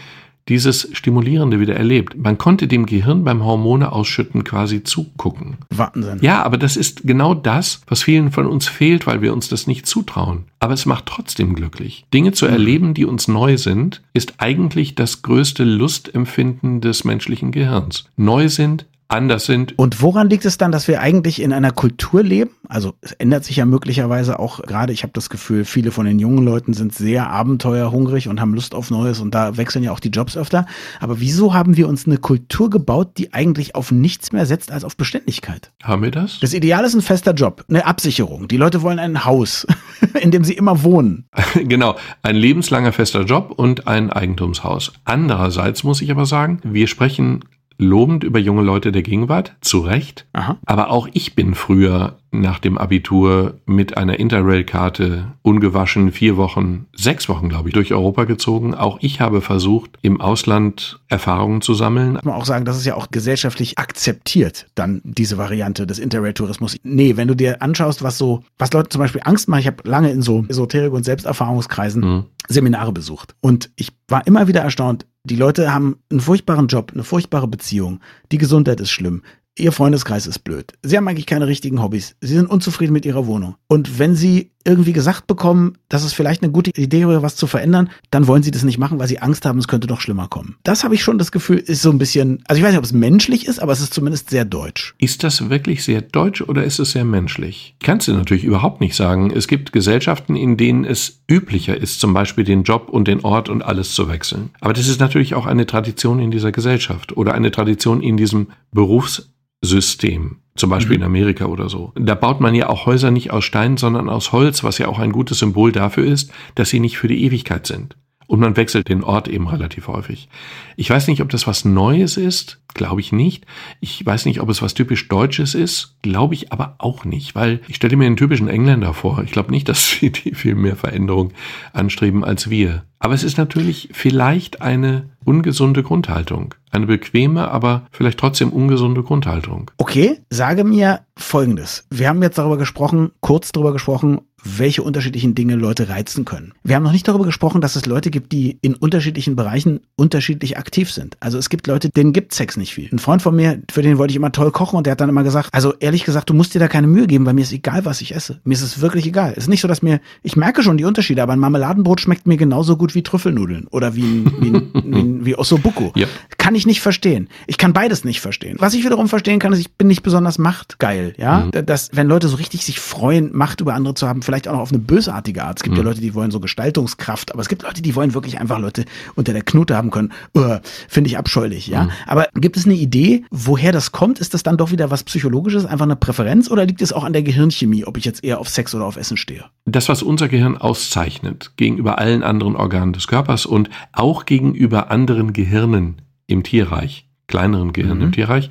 dieses 0.49 0.89
Stimulierende 0.93 1.61
wieder 1.61 1.75
erlebt. 1.75 2.17
Man 2.17 2.39
konnte 2.39 2.69
dem 2.69 2.87
Gehirn 2.87 3.25
beim 3.25 3.45
Hormone 3.45 3.91
ausschütten 3.91 4.45
quasi 4.45 4.85
zugucken. 4.85 5.57
Wahnsinn. 5.71 6.19
Ja, 6.21 6.43
aber 6.43 6.57
das 6.57 6.77
ist 6.77 7.03
genau 7.05 7.35
das, 7.35 7.83
was 7.87 8.03
vielen 8.03 8.31
von 8.31 8.47
uns 8.47 8.69
fehlt, 8.69 9.07
weil 9.07 9.23
wir 9.23 9.33
uns 9.33 9.49
das 9.49 9.67
nicht 9.67 9.87
zutrauen. 9.87 10.45
Aber 10.61 10.75
es 10.75 10.87
macht 10.87 11.07
trotzdem 11.07 11.55
glücklich. 11.55 12.07
Dinge 12.15 12.33
zu 12.33 12.47
mhm. 12.47 12.53
erleben, 12.53 12.95
die 12.95 13.05
uns 13.05 13.29
neu 13.29 13.59
sind, 13.59 14.03
ist 14.15 14.35
eigentlich 14.39 14.95
das 14.95 15.23
größte 15.23 15.65
Lustempfinden 15.65 16.81
des 16.81 17.05
menschlichen 17.05 17.51
Gehirns. 17.51 18.09
Neu 18.17 18.49
sind, 18.49 18.87
anders 19.09 19.45
sind. 19.45 19.79
Und 19.79 20.03
woran 20.03 20.29
liegt 20.29 20.45
es 20.45 20.59
dann, 20.59 20.73
dass 20.73 20.89
wir 20.89 21.01
eigentlich 21.01 21.41
in 21.41 21.53
einer 21.53 21.71
Kultur 21.71 22.23
leben? 22.23 22.51
Also 22.69 22.95
es 23.01 23.13
ändert 23.13 23.45
sich 23.45 23.57
ja 23.57 23.67
möglicherweise 23.67 24.39
auch 24.39 24.63
gerade, 24.63 24.93
ich 24.93 25.03
habe 25.03 25.13
das 25.13 25.31
Gefühl, 25.31 25.65
viele 25.65 25.93
von 25.93 26.07
den 26.07 26.19
jungen 26.19 26.45
Leuten 26.45 26.75
sind 26.75 26.95
sehr 26.95 27.31
abenteuerhungrig 27.31 28.29
und 28.29 28.41
haben 28.41 28.55
Lust 28.55 28.75
auf 28.75 28.91
Neues 28.91 29.21
und 29.21 29.35
da 29.35 29.57
wechseln 29.57 29.85
ja 29.85 29.93
auch 29.93 30.01
die 30.01 30.09
Jobs 30.09 30.37
öfter. 30.37 30.67
Aber 31.01 31.21
wieso 31.21 31.55
haben 31.55 31.77
wir 31.77 31.89
uns 31.89 32.07
eine 32.07 32.19
Kultur 32.19 32.71
gebaut, 32.71 33.13
die 33.19 33.33
eigentlich 33.33 33.75
auf 33.75 33.93
nichts 33.93 34.33
mehr 34.33 34.47
setzt 34.47 34.73
als 34.73 34.85
auf 34.85 34.97
Beständigkeit? 34.97 35.71
Haben 35.83 36.03
wir 36.03 36.11
das? 36.11 36.41
Das 36.41 36.55
Ideal 36.55 36.85
ist 36.85 36.95
ein 36.95 37.03
fester 37.03 37.35
Job, 37.35 37.65
eine 37.69 37.87
Absicherung. 37.87 38.49
Die 38.49 38.57
Leute 38.57 38.83
wollen 38.83 38.99
ein 38.99 39.25
Haus, 39.25 39.67
in 40.21 40.33
dem 40.33 40.43
sie 40.43 40.55
immer 40.55 40.83
wohnen. 40.83 41.27
genau, 41.55 41.97
ein 42.23 42.37
lebenslanger 42.37 42.93
fester 42.93 43.23
Job 43.23 43.53
und 43.57 43.87
ein 43.87 44.11
Eigentumshaus. 44.11 44.93
Andererseits 45.05 45.85
muss 45.85 46.03
ich 46.03 46.11
aber 46.11 46.27
sagen, 46.27 46.61
wir 46.65 46.89
sprechen 46.89 47.45
lobend 47.79 48.25
über 48.25 48.39
junge 48.39 48.63
Leute 48.63 48.93
der 48.93 49.03
Gegenwart, 49.03 49.57
zu 49.61 49.81
Recht. 49.81 50.27
Aha. 50.33 50.57
Aber 50.67 50.91
auch 50.91 51.09
ich 51.13 51.35
bin 51.35 51.55
früher 51.55 52.19
nach 52.31 52.59
dem 52.59 52.77
Abitur 52.79 53.61
mit 53.67 53.97
einer 53.97 54.19
Interrail-Karte 54.19 55.33
ungewaschen 55.43 56.13
vier 56.13 56.37
Wochen, 56.37 56.87
sechs 56.95 57.29
Wochen, 57.29 57.49
glaube 57.49 57.69
ich, 57.69 57.75
durch 57.75 57.93
Europa 57.93 58.25
gezogen. 58.25 58.75
Auch 58.75 58.99
ich 59.01 59.21
habe 59.21 59.41
versucht, 59.41 59.99
im 60.03 60.21
Ausland 60.21 61.01
Erfahrungen 61.09 61.61
zu 61.63 61.75
sammeln. 61.75 62.15
Kann 62.15 62.23
man 62.25 62.35
auch 62.35 62.45
sagen, 62.45 62.65
das 62.65 62.77
ist 62.77 62.85
ja 62.85 62.95
auch 62.95 63.11
gesellschaftlich 63.11 63.79
akzeptiert, 63.79 64.67
dann 64.75 65.01
diese 65.05 65.39
Variante 65.39 65.87
des 65.87 65.99
Interrail-Tourismus. 65.99 66.77
Nee, 66.83 67.17
wenn 67.17 67.29
du 67.29 67.35
dir 67.35 67.63
anschaust, 67.63 68.03
was 68.03 68.19
so, 68.19 68.43
was 68.59 68.73
Leute 68.73 68.91
zum 68.91 69.01
Beispiel 69.01 69.23
Angst 69.25 69.49
machen, 69.49 69.61
ich 69.61 69.67
habe 69.67 69.89
lange 69.89 70.11
in 70.11 70.23
so 70.23 70.45
Esoterik- 70.49 70.93
und 70.93 71.05
Selbsterfahrungskreisen 71.05 72.03
mhm. 72.03 72.25
Seminare 72.49 72.93
besucht. 72.93 73.35
Und 73.41 73.71
ich 73.77 73.93
war 74.09 74.27
immer 74.27 74.47
wieder 74.47 74.61
erstaunt, 74.61 75.07
die 75.27 75.37
Leute 75.37 75.75
haben 75.75 75.99
einen 76.11 76.21
furchtbaren 76.21 76.69
Job, 76.69 76.93
eine 76.95 77.05
furchtbare 77.05 77.49
Beziehung, 77.49 78.01
die 78.33 78.39
Gesundheit 78.39 78.81
ist 78.81 78.91
schlimm, 78.91 79.23
Ihr 79.59 79.73
Freundeskreis 79.73 80.27
ist 80.27 80.41
blöd. 80.41 80.75
Sie 80.83 80.99
haben 80.99 81.09
eigentlich 81.09 81.25
keine 81.25 81.47
richtigen 81.47 81.83
Hobbys. 81.83 82.15
Sie 82.21 82.35
sind 82.35 82.51
unzufrieden 82.51 82.93
mit 82.93 83.07
Ihrer 83.07 83.27
Wohnung. 83.27 83.57
Und 83.69 83.99
wenn 83.99 84.15
Sie 84.15 84.51
irgendwie 84.67 84.93
gesagt 84.93 85.27
bekommen, 85.27 85.79
dass 85.89 86.05
es 86.05 86.13
vielleicht 86.13 86.43
eine 86.43 86.53
gute 86.53 86.71
Idee 86.71 87.07
wäre, 87.09 87.23
was 87.23 87.37
zu 87.37 87.47
verändern, 87.47 87.91
dann 88.11 88.27
wollen 88.27 88.43
Sie 88.43 88.51
das 88.51 88.65
nicht 88.65 88.79
machen, 88.79 88.99
weil 88.99 89.09
Sie 89.09 89.21
Angst 89.21 89.47
haben, 89.47 89.59
es 89.59 89.69
könnte 89.69 89.87
doch 89.87 90.01
schlimmer 90.01 90.29
kommen. 90.29 90.57
Das 90.65 90.85
habe 90.85 90.95
ich 90.95 91.03
schon 91.03 91.19
das 91.19 91.33
Gefühl, 91.33 91.59
ist 91.59 91.83
so 91.83 91.91
ein 91.91 91.99
bisschen, 91.99 92.43
also 92.47 92.59
ich 92.59 92.65
weiß 92.65 92.73
nicht, 92.73 92.79
ob 92.79 92.85
es 92.85 92.93
menschlich 92.93 93.47
ist, 93.47 93.61
aber 93.61 93.73
es 93.73 93.81
ist 93.81 93.95
zumindest 93.95 94.31
sehr 94.31 94.45
deutsch. 94.45 94.95
Ist 94.99 95.23
das 95.23 95.49
wirklich 95.49 95.85
sehr 95.85 96.03
deutsch 96.03 96.43
oder 96.43 96.65
ist 96.65 96.79
es 96.79 96.93
sehr 96.93 97.05
menschlich? 97.05 97.77
Kannst 97.83 98.09
du 98.09 98.13
natürlich 98.13 98.45
überhaupt 98.45 98.81
nicht 98.81 98.97
sagen. 98.97 99.31
Es 99.31 99.49
gibt 99.49 99.73
Gesellschaften, 99.73 100.37
in 100.37 100.57
denen 100.57 100.85
es 100.85 101.23
üblicher 101.31 101.77
ist, 101.77 102.01
zum 102.01 102.13
Beispiel 102.13 102.45
den 102.45 102.65
Job 102.65 102.89
und 102.91 103.09
den 103.09 103.21
Ort 103.21 103.49
und 103.49 103.63
alles 103.63 103.95
zu 103.95 104.09
wechseln. 104.09 104.51
Aber 104.61 104.73
das 104.73 104.89
ist 104.89 105.01
natürlich 105.01 105.35
auch 105.35 105.47
eine 105.47 105.67
Tradition 105.67 106.19
in 106.19 106.31
dieser 106.31 106.53
Gesellschaft 106.53 107.17
oder 107.17 107.35
eine 107.35 107.51
Tradition 107.51 108.03
in 108.03 108.17
diesem 108.17 108.49
Berufs 108.73 109.31
System. 109.63 110.37
Zum 110.57 110.71
Beispiel 110.71 110.97
mhm. 110.97 111.03
in 111.03 111.07
Amerika 111.07 111.47
oder 111.47 111.69
so. 111.69 111.93
Da 111.95 112.15
baut 112.15 112.41
man 112.41 112.55
ja 112.55 112.69
auch 112.69 112.87
Häuser 112.87 113.11
nicht 113.11 113.31
aus 113.31 113.45
Stein, 113.45 113.77
sondern 113.77 114.09
aus 114.09 114.33
Holz, 114.33 114.65
was 114.65 114.79
ja 114.79 114.89
auch 114.89 114.99
ein 114.99 115.13
gutes 115.13 115.39
Symbol 115.39 115.73
dafür 115.73 116.05
ist, 116.05 116.33
dass 116.55 116.71
sie 116.71 116.81
nicht 116.81 116.99
für 116.99 117.09
die 117.09 117.25
Ewigkeit 117.25 117.67
sind. 117.67 117.97
Und 118.29 118.41
man 118.41 118.57
wechselt 118.57 118.89
den 118.89 119.05
Ort 119.05 119.29
eben 119.29 119.47
relativ 119.47 119.87
häufig. 119.87 120.29
Ich 120.77 120.91
weiß 120.91 121.07
nicht, 121.07 121.23
ob 121.23 121.29
das 121.29 121.47
was 121.47 121.65
Neues 121.65 122.17
ist, 122.17 122.61
glaube 122.75 123.01
ich 123.01 123.13
nicht. 123.13 123.47
Ich 123.81 124.05
weiß 124.05 124.27
nicht, 124.27 124.41
ob 124.41 124.49
es 124.49 124.63
was 124.63 124.75
typisch 124.75 125.07
Deutsches 125.09 125.55
ist, 125.55 125.97
glaube 126.03 126.35
ich 126.35 126.53
aber 126.53 126.75
auch 126.79 127.05
nicht, 127.05 127.37
weil 127.37 127.61
ich 127.69 127.77
stelle 127.77 127.97
mir 127.97 128.07
einen 128.07 128.17
typischen 128.17 128.49
Engländer 128.49 128.95
vor. 128.95 129.23
Ich 129.25 129.31
glaube 129.31 129.53
nicht, 129.53 129.69
dass 129.69 129.91
sie 129.91 130.11
die 130.11 130.35
viel 130.35 130.57
mehr 130.57 130.77
Veränderung 130.77 131.33
anstreben 131.73 132.25
als 132.25 132.51
wir. 132.51 132.85
Aber 132.99 133.15
es 133.15 133.23
ist 133.23 133.39
natürlich 133.39 133.91
vielleicht 133.93 134.61
eine 134.61 135.11
ungesunde 135.27 135.83
Grundhaltung. 135.83 136.55
Eine 136.71 136.87
bequeme, 136.87 137.51
aber 137.51 137.87
vielleicht 137.91 138.19
trotzdem 138.19 138.51
ungesunde 138.51 139.03
Grundhaltung. 139.03 139.71
Okay, 139.79 140.21
sage 140.31 140.65
mir 140.65 141.01
Folgendes. 141.19 141.87
Wir 141.91 142.09
haben 142.09 142.23
jetzt 142.23 142.39
darüber 142.39 142.59
gesprochen, 142.59 143.11
kurz 143.21 143.53
darüber 143.53 143.73
gesprochen, 143.73 144.21
welche 144.59 144.83
unterschiedlichen 144.83 145.35
Dinge 145.35 145.57
Leute 145.57 145.89
reizen 145.89 146.25
können. 146.25 146.53
Wir 146.63 146.77
haben 146.77 146.83
noch 146.83 146.93
nicht 146.93 147.09
darüber 147.09 147.25
gesprochen, 147.25 147.61
dass 147.61 147.77
es 147.77 147.87
Leute 147.87 148.11
gibt, 148.11 148.33
die 148.33 148.59
in 148.63 148.75
unterschiedlichen 148.75 149.35
Bereichen 149.35 149.81
unterschiedlich 149.97 150.59
aktiv 150.59 150.93
sind. 150.93 151.17
Also 151.21 151.39
es 151.39 151.49
gibt 151.49 151.67
Leute, 151.67 151.91
denen 151.91 152.13
gibt 152.13 152.33
Sex 152.33 152.57
nicht 152.57 152.75
viel. 152.75 152.89
Ein 152.93 152.99
Freund 152.99 153.23
von 153.23 153.35
mir, 153.35 153.61
für 153.71 153.83
den 153.83 153.99
wollte 153.99 154.13
ich 154.13 154.17
immer 154.17 154.33
toll 154.33 154.53
kochen 154.53 154.77
und 154.77 154.87
der 154.87 154.93
hat 154.93 155.01
dann 155.01 155.09
immer 155.09 155.25
gesagt, 155.25 155.49
also 155.53 155.75
ehrlich 155.81 156.05
gesagt, 156.05 156.31
du 156.31 156.35
musst 156.35 156.55
dir 156.55 156.59
da 156.59 156.69
keine 156.69 156.87
Mühe 156.87 157.07
geben, 157.07 157.27
weil 157.27 157.35
mir 157.35 157.43
ist 157.43 157.53
egal, 157.53 157.85
was 157.85 158.01
ich 158.01 158.15
esse. 158.15 158.41
Mir 158.45 158.55
ist 158.55 158.63
es 158.63 158.81
wirklich 158.81 159.07
egal. 159.07 159.33
Es 159.33 159.45
ist 159.45 159.49
nicht 159.49 159.63
so, 159.63 159.69
dass 159.69 159.83
mir, 159.83 160.01
ich 160.23 160.37
merke 160.37 160.63
schon 160.63 160.77
die 160.77 160.85
Unterschiede, 160.85 161.23
aber 161.23 161.33
ein 161.33 161.41
Marmeladenbrot 161.41 162.01
schmeckt 162.01 162.27
mir 162.27 162.37
genauso 162.37 162.77
gut 162.77 162.95
wie 162.95 163.03
Trüffelnudeln 163.03 163.67
oder 163.71 163.97
wie 163.97 164.03
ein, 164.03 164.33
wie, 164.41 164.51
ein, 164.51 164.71
wie, 164.75 164.99
ein, 164.99 165.16
wie 165.25 165.37
Ossobuco. 165.37 165.93
Ja. 165.95 166.07
Kann 166.39 166.55
ich 166.55 166.67
nicht 166.67 166.81
verstehen. 166.81 167.29
Ich 167.47 167.59
kann 167.59 167.73
beides 167.73 168.05
nicht 168.05 168.21
verstehen. 168.21 168.57
Was 168.59 168.75
ich 168.75 168.85
wiederum 168.85 169.09
verstehen 169.09 169.39
kann, 169.39 169.53
ist, 169.53 169.61
ich 169.61 169.73
bin 169.73 169.89
nicht 169.89 170.03
besonders 170.03 170.39
machtgeil, 170.39 171.15
ja. 171.19 171.49
Mhm. 171.53 171.67
Dass, 171.67 171.91
wenn 171.93 172.07
Leute 172.07 172.29
so 172.29 172.37
richtig 172.37 172.65
sich 172.65 172.81
freuen, 172.81 173.35
Macht 173.37 173.61
über 173.61 173.75
andere 173.75 173.95
zu 173.95 174.09
haben, 174.09 174.23
vielleicht 174.23 174.49
auch 174.49 174.53
noch 174.53 174.61
auf 174.61 174.73
eine 174.73 174.79
bösartige 174.79 175.45
Art. 175.45 175.59
Es 175.59 175.63
gibt 175.63 175.75
mhm. 175.75 175.83
ja 175.83 175.85
Leute, 175.85 176.01
die 176.01 176.15
wollen 176.15 176.31
so 176.31 176.41
Gestaltungskraft, 176.41 177.33
aber 177.33 177.41
es 177.41 177.49
gibt 177.49 177.63
Leute, 177.63 177.83
die 177.83 177.95
wollen 177.95 178.15
wirklich 178.15 178.39
einfach 178.41 178.59
Leute 178.59 178.85
unter 179.15 179.33
der 179.33 179.43
Knute 179.43 179.77
haben 179.77 179.91
können. 179.91 180.13
Uh, 180.37 180.59
Finde 180.89 181.09
ich 181.09 181.19
abscheulich, 181.19 181.69
ja. 181.69 181.85
Mhm. 181.85 181.91
Aber 182.07 182.29
gibt 182.35 182.57
es 182.57 182.65
eine 182.65 182.75
Idee, 182.75 183.25
woher 183.31 183.73
das 183.73 183.93
kommt? 183.93 184.19
Ist 184.19 184.35
das 184.35 184.43
dann 184.43 184.57
doch 184.57 184.71
wieder 184.71 184.91
was 184.91 185.05
Psychologisches, 185.05 185.67
einfach 185.67 185.85
eine 185.85 185.97
Präferenz 185.97 186.51
oder 186.51 186.67
liegt 186.67 186.83
es 186.83 186.93
auch 186.93 187.05
an 187.05 187.13
der 187.13 187.23
Gehirnchemie, 187.23 187.85
ob 187.85 187.97
ich 187.97 188.05
jetzt 188.05 188.25
eher 188.25 188.41
auf 188.41 188.49
Sex 188.49 188.75
oder 188.75 188.85
auf 188.85 188.97
Essen 188.97 189.17
stehe? 189.17 189.45
Das, 189.65 189.89
was 189.89 190.03
unser 190.03 190.29
Gehirn 190.29 190.57
auszeichnet 190.57 191.53
gegenüber 191.57 191.99
allen 191.99 192.23
anderen 192.23 192.57
Organen 192.57 192.93
des 192.93 193.07
Körpers 193.07 193.47
und 193.47 193.71
auch 193.93 194.27
gegenüber 194.27 194.91
anderen 194.91 195.06
Gehirnen 195.33 196.03
im 196.27 196.43
Tierreich, 196.43 197.09
kleineren 197.27 197.73
Gehirnen 197.73 197.99
mhm. 197.99 198.05
im 198.05 198.13
Tierreich, 198.13 198.51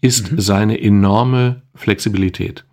ist 0.00 0.32
mhm. 0.32 0.40
seine 0.40 0.80
enorme 0.80 1.62
Flexibilität. 1.74 2.64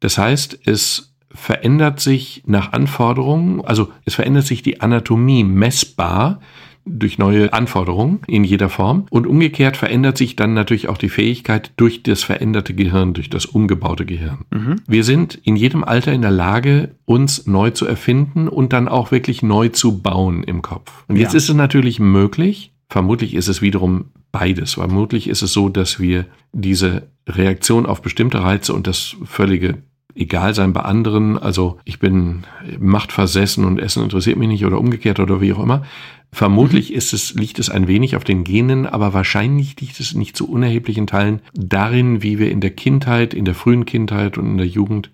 Das 0.00 0.18
heißt, 0.18 0.58
es 0.64 1.14
verändert 1.32 2.00
sich 2.00 2.42
nach 2.46 2.72
Anforderungen, 2.72 3.64
also 3.64 3.92
es 4.04 4.14
verändert 4.14 4.46
sich 4.46 4.62
die 4.62 4.80
Anatomie 4.80 5.44
messbar 5.44 6.40
durch 6.84 7.18
neue 7.18 7.52
Anforderungen 7.52 8.20
in 8.26 8.44
jeder 8.44 8.68
Form. 8.68 9.06
Und 9.10 9.26
umgekehrt 9.26 9.76
verändert 9.76 10.16
sich 10.16 10.36
dann 10.36 10.54
natürlich 10.54 10.88
auch 10.88 10.98
die 10.98 11.08
Fähigkeit 11.08 11.72
durch 11.76 12.02
das 12.02 12.22
veränderte 12.22 12.74
Gehirn, 12.74 13.14
durch 13.14 13.30
das 13.30 13.46
umgebaute 13.46 14.06
Gehirn. 14.06 14.44
Mhm. 14.50 14.76
Wir 14.86 15.04
sind 15.04 15.34
in 15.42 15.56
jedem 15.56 15.84
Alter 15.84 16.12
in 16.12 16.22
der 16.22 16.30
Lage, 16.30 16.94
uns 17.04 17.46
neu 17.46 17.70
zu 17.70 17.86
erfinden 17.86 18.48
und 18.48 18.72
dann 18.72 18.88
auch 18.88 19.10
wirklich 19.10 19.42
neu 19.42 19.68
zu 19.68 19.98
bauen 19.98 20.42
im 20.42 20.62
Kopf. 20.62 21.04
Und 21.08 21.16
jetzt 21.16 21.32
ja. 21.32 21.38
ist 21.38 21.48
es 21.48 21.54
natürlich 21.54 22.00
möglich, 22.00 22.72
vermutlich 22.88 23.34
ist 23.34 23.48
es 23.48 23.62
wiederum 23.62 24.06
beides. 24.32 24.74
Vermutlich 24.74 25.28
ist 25.28 25.42
es 25.42 25.52
so, 25.52 25.68
dass 25.68 26.00
wir 26.00 26.26
diese 26.52 27.08
Reaktion 27.28 27.86
auf 27.86 28.02
bestimmte 28.02 28.42
Reize 28.42 28.74
und 28.74 28.86
das 28.86 29.16
völlige 29.24 29.78
egal 30.14 30.54
sein 30.54 30.72
bei 30.72 30.82
anderen, 30.82 31.38
also 31.38 31.78
ich 31.84 31.98
bin 31.98 32.44
machtversessen 32.78 33.64
und 33.64 33.78
Essen 33.78 34.02
interessiert 34.02 34.38
mich 34.38 34.48
nicht 34.48 34.64
oder 34.64 34.78
umgekehrt 34.78 35.20
oder 35.20 35.40
wie 35.40 35.52
auch 35.52 35.62
immer. 35.62 35.82
Vermutlich 36.32 36.90
mhm. 36.90 36.96
ist 36.96 37.12
es, 37.12 37.34
liegt 37.34 37.58
es 37.58 37.70
ein 37.70 37.88
wenig 37.88 38.16
auf 38.16 38.24
den 38.24 38.44
Genen, 38.44 38.86
aber 38.86 39.12
wahrscheinlich 39.12 39.80
liegt 39.80 39.98
es 40.00 40.14
nicht 40.14 40.36
zu 40.36 40.48
unerheblichen 40.48 41.06
Teilen 41.06 41.40
darin, 41.54 42.22
wie 42.22 42.38
wir 42.38 42.50
in 42.50 42.60
der 42.60 42.70
Kindheit, 42.70 43.34
in 43.34 43.44
der 43.44 43.54
frühen 43.54 43.84
Kindheit 43.84 44.38
und 44.38 44.46
in 44.46 44.58
der 44.58 44.66
Jugend 44.66 45.10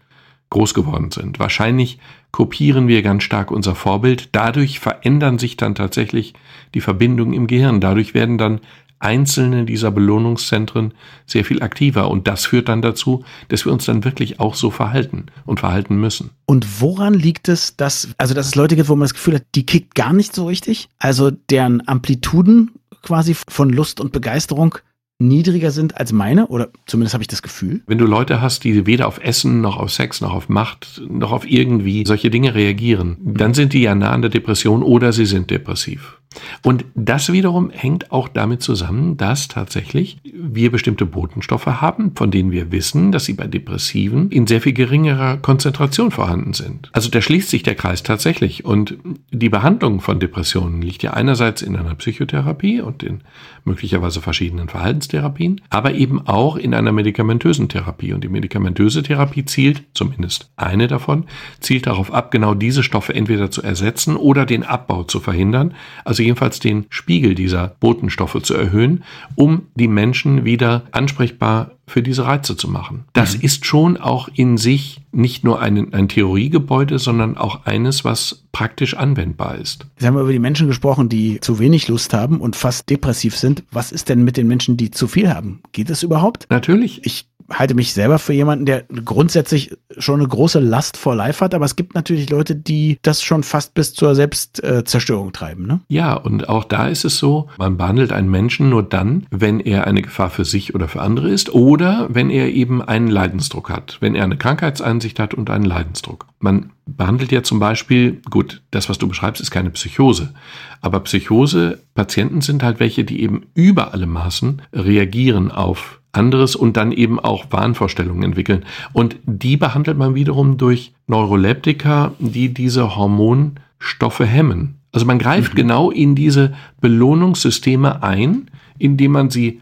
groß 0.50 0.74
geworden 0.74 1.10
sind. 1.10 1.38
Wahrscheinlich 1.38 1.98
kopieren 2.30 2.86
wir 2.86 3.02
ganz 3.02 3.22
stark 3.22 3.50
unser 3.50 3.74
Vorbild. 3.74 4.28
Dadurch 4.32 4.78
verändern 4.78 5.38
sich 5.38 5.56
dann 5.56 5.74
tatsächlich 5.74 6.34
die 6.74 6.80
Verbindungen 6.80 7.34
im 7.34 7.46
Gehirn. 7.46 7.80
Dadurch 7.80 8.14
werden 8.14 8.38
dann 8.38 8.60
einzelne 8.98 9.64
dieser 9.64 9.90
Belohnungszentren 9.90 10.94
sehr 11.26 11.44
viel 11.44 11.62
aktiver. 11.62 12.10
Und 12.10 12.26
das 12.26 12.46
führt 12.46 12.68
dann 12.68 12.82
dazu, 12.82 13.24
dass 13.48 13.64
wir 13.64 13.72
uns 13.72 13.84
dann 13.84 14.04
wirklich 14.04 14.40
auch 14.40 14.54
so 14.54 14.70
verhalten 14.70 15.26
und 15.44 15.60
verhalten 15.60 15.96
müssen. 15.96 16.30
Und 16.46 16.80
woran 16.80 17.14
liegt 17.14 17.48
es, 17.48 17.76
dass, 17.76 18.08
also 18.18 18.34
dass 18.34 18.46
es 18.46 18.54
Leute 18.54 18.76
gibt, 18.76 18.88
wo 18.88 18.96
man 18.96 19.04
das 19.04 19.14
Gefühl 19.14 19.36
hat, 19.36 19.44
die 19.54 19.66
kickt 19.66 19.94
gar 19.94 20.12
nicht 20.12 20.34
so 20.34 20.46
richtig? 20.46 20.88
Also 20.98 21.30
deren 21.30 21.86
Amplituden 21.86 22.72
quasi 23.02 23.34
von 23.34 23.70
Lust 23.70 24.00
und 24.00 24.12
Begeisterung 24.12 24.76
niedriger 25.18 25.70
sind 25.70 25.96
als 25.96 26.12
meine, 26.12 26.46
oder 26.48 26.68
zumindest 26.86 27.14
habe 27.14 27.22
ich 27.22 27.28
das 27.28 27.42
Gefühl. 27.42 27.82
Wenn 27.86 27.98
du 27.98 28.06
Leute 28.06 28.40
hast, 28.40 28.64
die 28.64 28.86
weder 28.86 29.08
auf 29.08 29.18
Essen 29.22 29.60
noch 29.60 29.78
auf 29.78 29.90
Sex 29.90 30.20
noch 30.20 30.34
auf 30.34 30.48
Macht 30.48 31.00
noch 31.08 31.32
auf 31.32 31.48
irgendwie 31.48 32.04
solche 32.06 32.30
Dinge 32.30 32.54
reagieren, 32.54 33.16
dann 33.22 33.54
sind 33.54 33.72
die 33.72 33.80
ja 33.80 33.94
nah 33.94 34.10
an 34.10 34.22
der 34.22 34.30
Depression 34.30 34.82
oder 34.82 35.12
sie 35.12 35.26
sind 35.26 35.50
depressiv. 35.50 36.20
Und 36.62 36.84
das 36.94 37.32
wiederum 37.32 37.70
hängt 37.70 38.12
auch 38.12 38.28
damit 38.28 38.62
zusammen, 38.62 39.16
dass 39.16 39.48
tatsächlich 39.48 40.18
wir 40.34 40.70
bestimmte 40.70 41.06
Botenstoffe 41.06 41.66
haben, 41.66 42.12
von 42.14 42.30
denen 42.30 42.50
wir 42.50 42.72
wissen, 42.72 43.12
dass 43.12 43.24
sie 43.24 43.34
bei 43.34 43.46
Depressiven 43.46 44.30
in 44.30 44.46
sehr 44.46 44.60
viel 44.60 44.72
geringerer 44.72 45.36
Konzentration 45.38 46.10
vorhanden 46.10 46.52
sind. 46.52 46.90
Also 46.92 47.10
da 47.10 47.20
schließt 47.20 47.48
sich 47.48 47.62
der 47.62 47.74
Kreis 47.74 48.02
tatsächlich. 48.02 48.64
Und 48.64 48.98
die 49.30 49.48
Behandlung 49.48 50.00
von 50.00 50.20
Depressionen 50.20 50.82
liegt 50.82 51.02
ja 51.02 51.12
einerseits 51.12 51.62
in 51.62 51.76
einer 51.76 51.94
Psychotherapie 51.94 52.80
und 52.80 53.02
in 53.02 53.20
möglicherweise 53.64 54.20
verschiedenen 54.20 54.68
Verhaltenstherapien, 54.68 55.60
aber 55.70 55.94
eben 55.94 56.26
auch 56.26 56.56
in 56.56 56.74
einer 56.74 56.92
medikamentösen 56.92 57.68
Therapie. 57.68 58.12
Und 58.12 58.22
die 58.22 58.28
medikamentöse 58.28 59.02
Therapie 59.02 59.44
zielt, 59.44 59.82
zumindest 59.94 60.50
eine 60.56 60.86
davon, 60.86 61.24
zielt 61.60 61.86
darauf 61.86 62.12
ab, 62.12 62.30
genau 62.30 62.54
diese 62.54 62.82
Stoffe 62.82 63.14
entweder 63.14 63.50
zu 63.50 63.62
ersetzen 63.62 64.16
oder 64.16 64.46
den 64.46 64.62
Abbau 64.62 65.04
zu 65.04 65.20
verhindern. 65.20 65.74
Also 66.04 66.22
jedenfalls 66.26 66.60
den 66.60 66.86
Spiegel 66.90 67.34
dieser 67.34 67.76
Botenstoffe 67.80 68.42
zu 68.42 68.54
erhöhen, 68.54 69.04
um 69.34 69.62
die 69.74 69.88
Menschen 69.88 70.44
wieder 70.44 70.82
ansprechbar 70.92 71.72
für 71.88 72.02
diese 72.02 72.26
Reize 72.26 72.56
zu 72.56 72.68
machen. 72.68 73.04
Das 73.12 73.36
mhm. 73.36 73.42
ist 73.42 73.64
schon 73.64 73.96
auch 73.96 74.28
in 74.34 74.58
sich 74.58 75.00
nicht 75.12 75.44
nur 75.44 75.60
ein, 75.60 75.94
ein 75.94 76.08
Theoriegebäude, 76.08 76.98
sondern 76.98 77.36
auch 77.36 77.64
eines, 77.64 78.04
was 78.04 78.44
praktisch 78.52 78.94
anwendbar 78.94 79.56
ist. 79.56 79.86
Sie 79.96 80.06
haben 80.06 80.18
über 80.18 80.32
die 80.32 80.38
Menschen 80.38 80.66
gesprochen, 80.66 81.08
die 81.08 81.40
zu 81.40 81.58
wenig 81.58 81.88
Lust 81.88 82.12
haben 82.12 82.40
und 82.40 82.56
fast 82.56 82.90
depressiv 82.90 83.36
sind. 83.36 83.62
Was 83.70 83.92
ist 83.92 84.08
denn 84.08 84.24
mit 84.24 84.36
den 84.36 84.48
Menschen, 84.48 84.76
die 84.76 84.90
zu 84.90 85.06
viel 85.06 85.32
haben? 85.32 85.60
Geht 85.72 85.90
es 85.90 86.02
überhaupt? 86.02 86.46
Natürlich. 86.50 87.06
Ich 87.06 87.28
halte 87.50 87.74
mich 87.74 87.92
selber 87.92 88.18
für 88.18 88.32
jemanden, 88.32 88.66
der 88.66 88.84
grundsätzlich 89.04 89.76
schon 89.98 90.20
eine 90.20 90.28
große 90.28 90.58
Last 90.58 90.96
vor 90.96 91.14
Life 91.14 91.44
hat, 91.44 91.54
aber 91.54 91.64
es 91.64 91.76
gibt 91.76 91.94
natürlich 91.94 92.30
Leute, 92.30 92.56
die 92.56 92.98
das 93.02 93.22
schon 93.22 93.42
fast 93.42 93.74
bis 93.74 93.94
zur 93.94 94.14
Selbstzerstörung 94.14 95.32
treiben. 95.32 95.66
Ne? 95.66 95.80
Ja, 95.88 96.14
und 96.14 96.48
auch 96.48 96.64
da 96.64 96.88
ist 96.88 97.04
es 97.04 97.18
so, 97.18 97.48
man 97.58 97.76
behandelt 97.76 98.12
einen 98.12 98.30
Menschen 98.30 98.70
nur 98.70 98.82
dann, 98.82 99.26
wenn 99.30 99.60
er 99.60 99.86
eine 99.86 100.02
Gefahr 100.02 100.30
für 100.30 100.44
sich 100.44 100.74
oder 100.74 100.88
für 100.88 101.00
andere 101.00 101.30
ist 101.30 101.52
oder 101.54 102.08
wenn 102.10 102.30
er 102.30 102.48
eben 102.48 102.82
einen 102.82 103.08
Leidensdruck 103.08 103.70
hat, 103.70 103.98
wenn 104.00 104.14
er 104.14 104.24
eine 104.24 104.36
Krankheitseinsicht 104.36 105.18
hat 105.18 105.34
und 105.34 105.50
einen 105.50 105.64
Leidensdruck. 105.64 106.26
Man 106.38 106.72
behandelt 106.86 107.32
ja 107.32 107.42
zum 107.42 107.58
Beispiel, 107.58 108.20
gut, 108.30 108.62
das, 108.70 108.88
was 108.88 108.98
du 108.98 109.08
beschreibst, 109.08 109.40
ist 109.40 109.50
keine 109.50 109.70
Psychose, 109.70 110.34
aber 110.80 111.00
Psychose-Patienten 111.00 112.40
sind 112.40 112.62
halt 112.62 112.80
welche, 112.80 113.04
die 113.04 113.22
eben 113.22 113.46
über 113.54 113.92
alle 113.92 114.06
Maßen 114.06 114.62
reagieren 114.72 115.50
auf 115.50 116.00
anderes 116.16 116.56
und 116.56 116.76
dann 116.76 116.92
eben 116.92 117.20
auch 117.20 117.46
Wahnvorstellungen 117.50 118.22
entwickeln. 118.22 118.64
Und 118.92 119.16
die 119.24 119.56
behandelt 119.56 119.98
man 119.98 120.14
wiederum 120.14 120.56
durch 120.56 120.92
Neuroleptika, 121.06 122.12
die 122.18 122.52
diese 122.52 122.96
Hormonstoffe 122.96 124.20
hemmen. 124.20 124.76
Also 124.92 125.06
man 125.06 125.18
greift 125.18 125.52
mhm. 125.52 125.56
genau 125.56 125.90
in 125.90 126.14
diese 126.14 126.54
Belohnungssysteme 126.80 128.02
ein, 128.02 128.50
indem 128.78 129.12
man 129.12 129.30
sie 129.30 129.60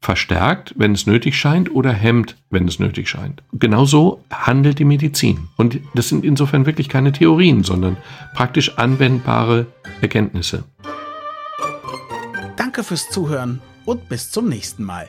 verstärkt, 0.00 0.74
wenn 0.76 0.92
es 0.92 1.06
nötig 1.06 1.36
scheint, 1.36 1.74
oder 1.74 1.92
hemmt, 1.92 2.36
wenn 2.50 2.68
es 2.68 2.78
nötig 2.78 3.08
scheint. 3.08 3.42
Genauso 3.52 4.22
handelt 4.30 4.78
die 4.78 4.84
Medizin. 4.84 5.48
Und 5.56 5.80
das 5.94 6.08
sind 6.08 6.24
insofern 6.24 6.66
wirklich 6.66 6.88
keine 6.88 7.12
Theorien, 7.12 7.64
sondern 7.64 7.96
praktisch 8.34 8.78
anwendbare 8.78 9.66
Erkenntnisse. 10.00 10.64
Danke 12.56 12.84
fürs 12.84 13.10
Zuhören 13.10 13.60
und 13.84 14.08
bis 14.08 14.30
zum 14.30 14.48
nächsten 14.48 14.84
Mal. 14.84 15.08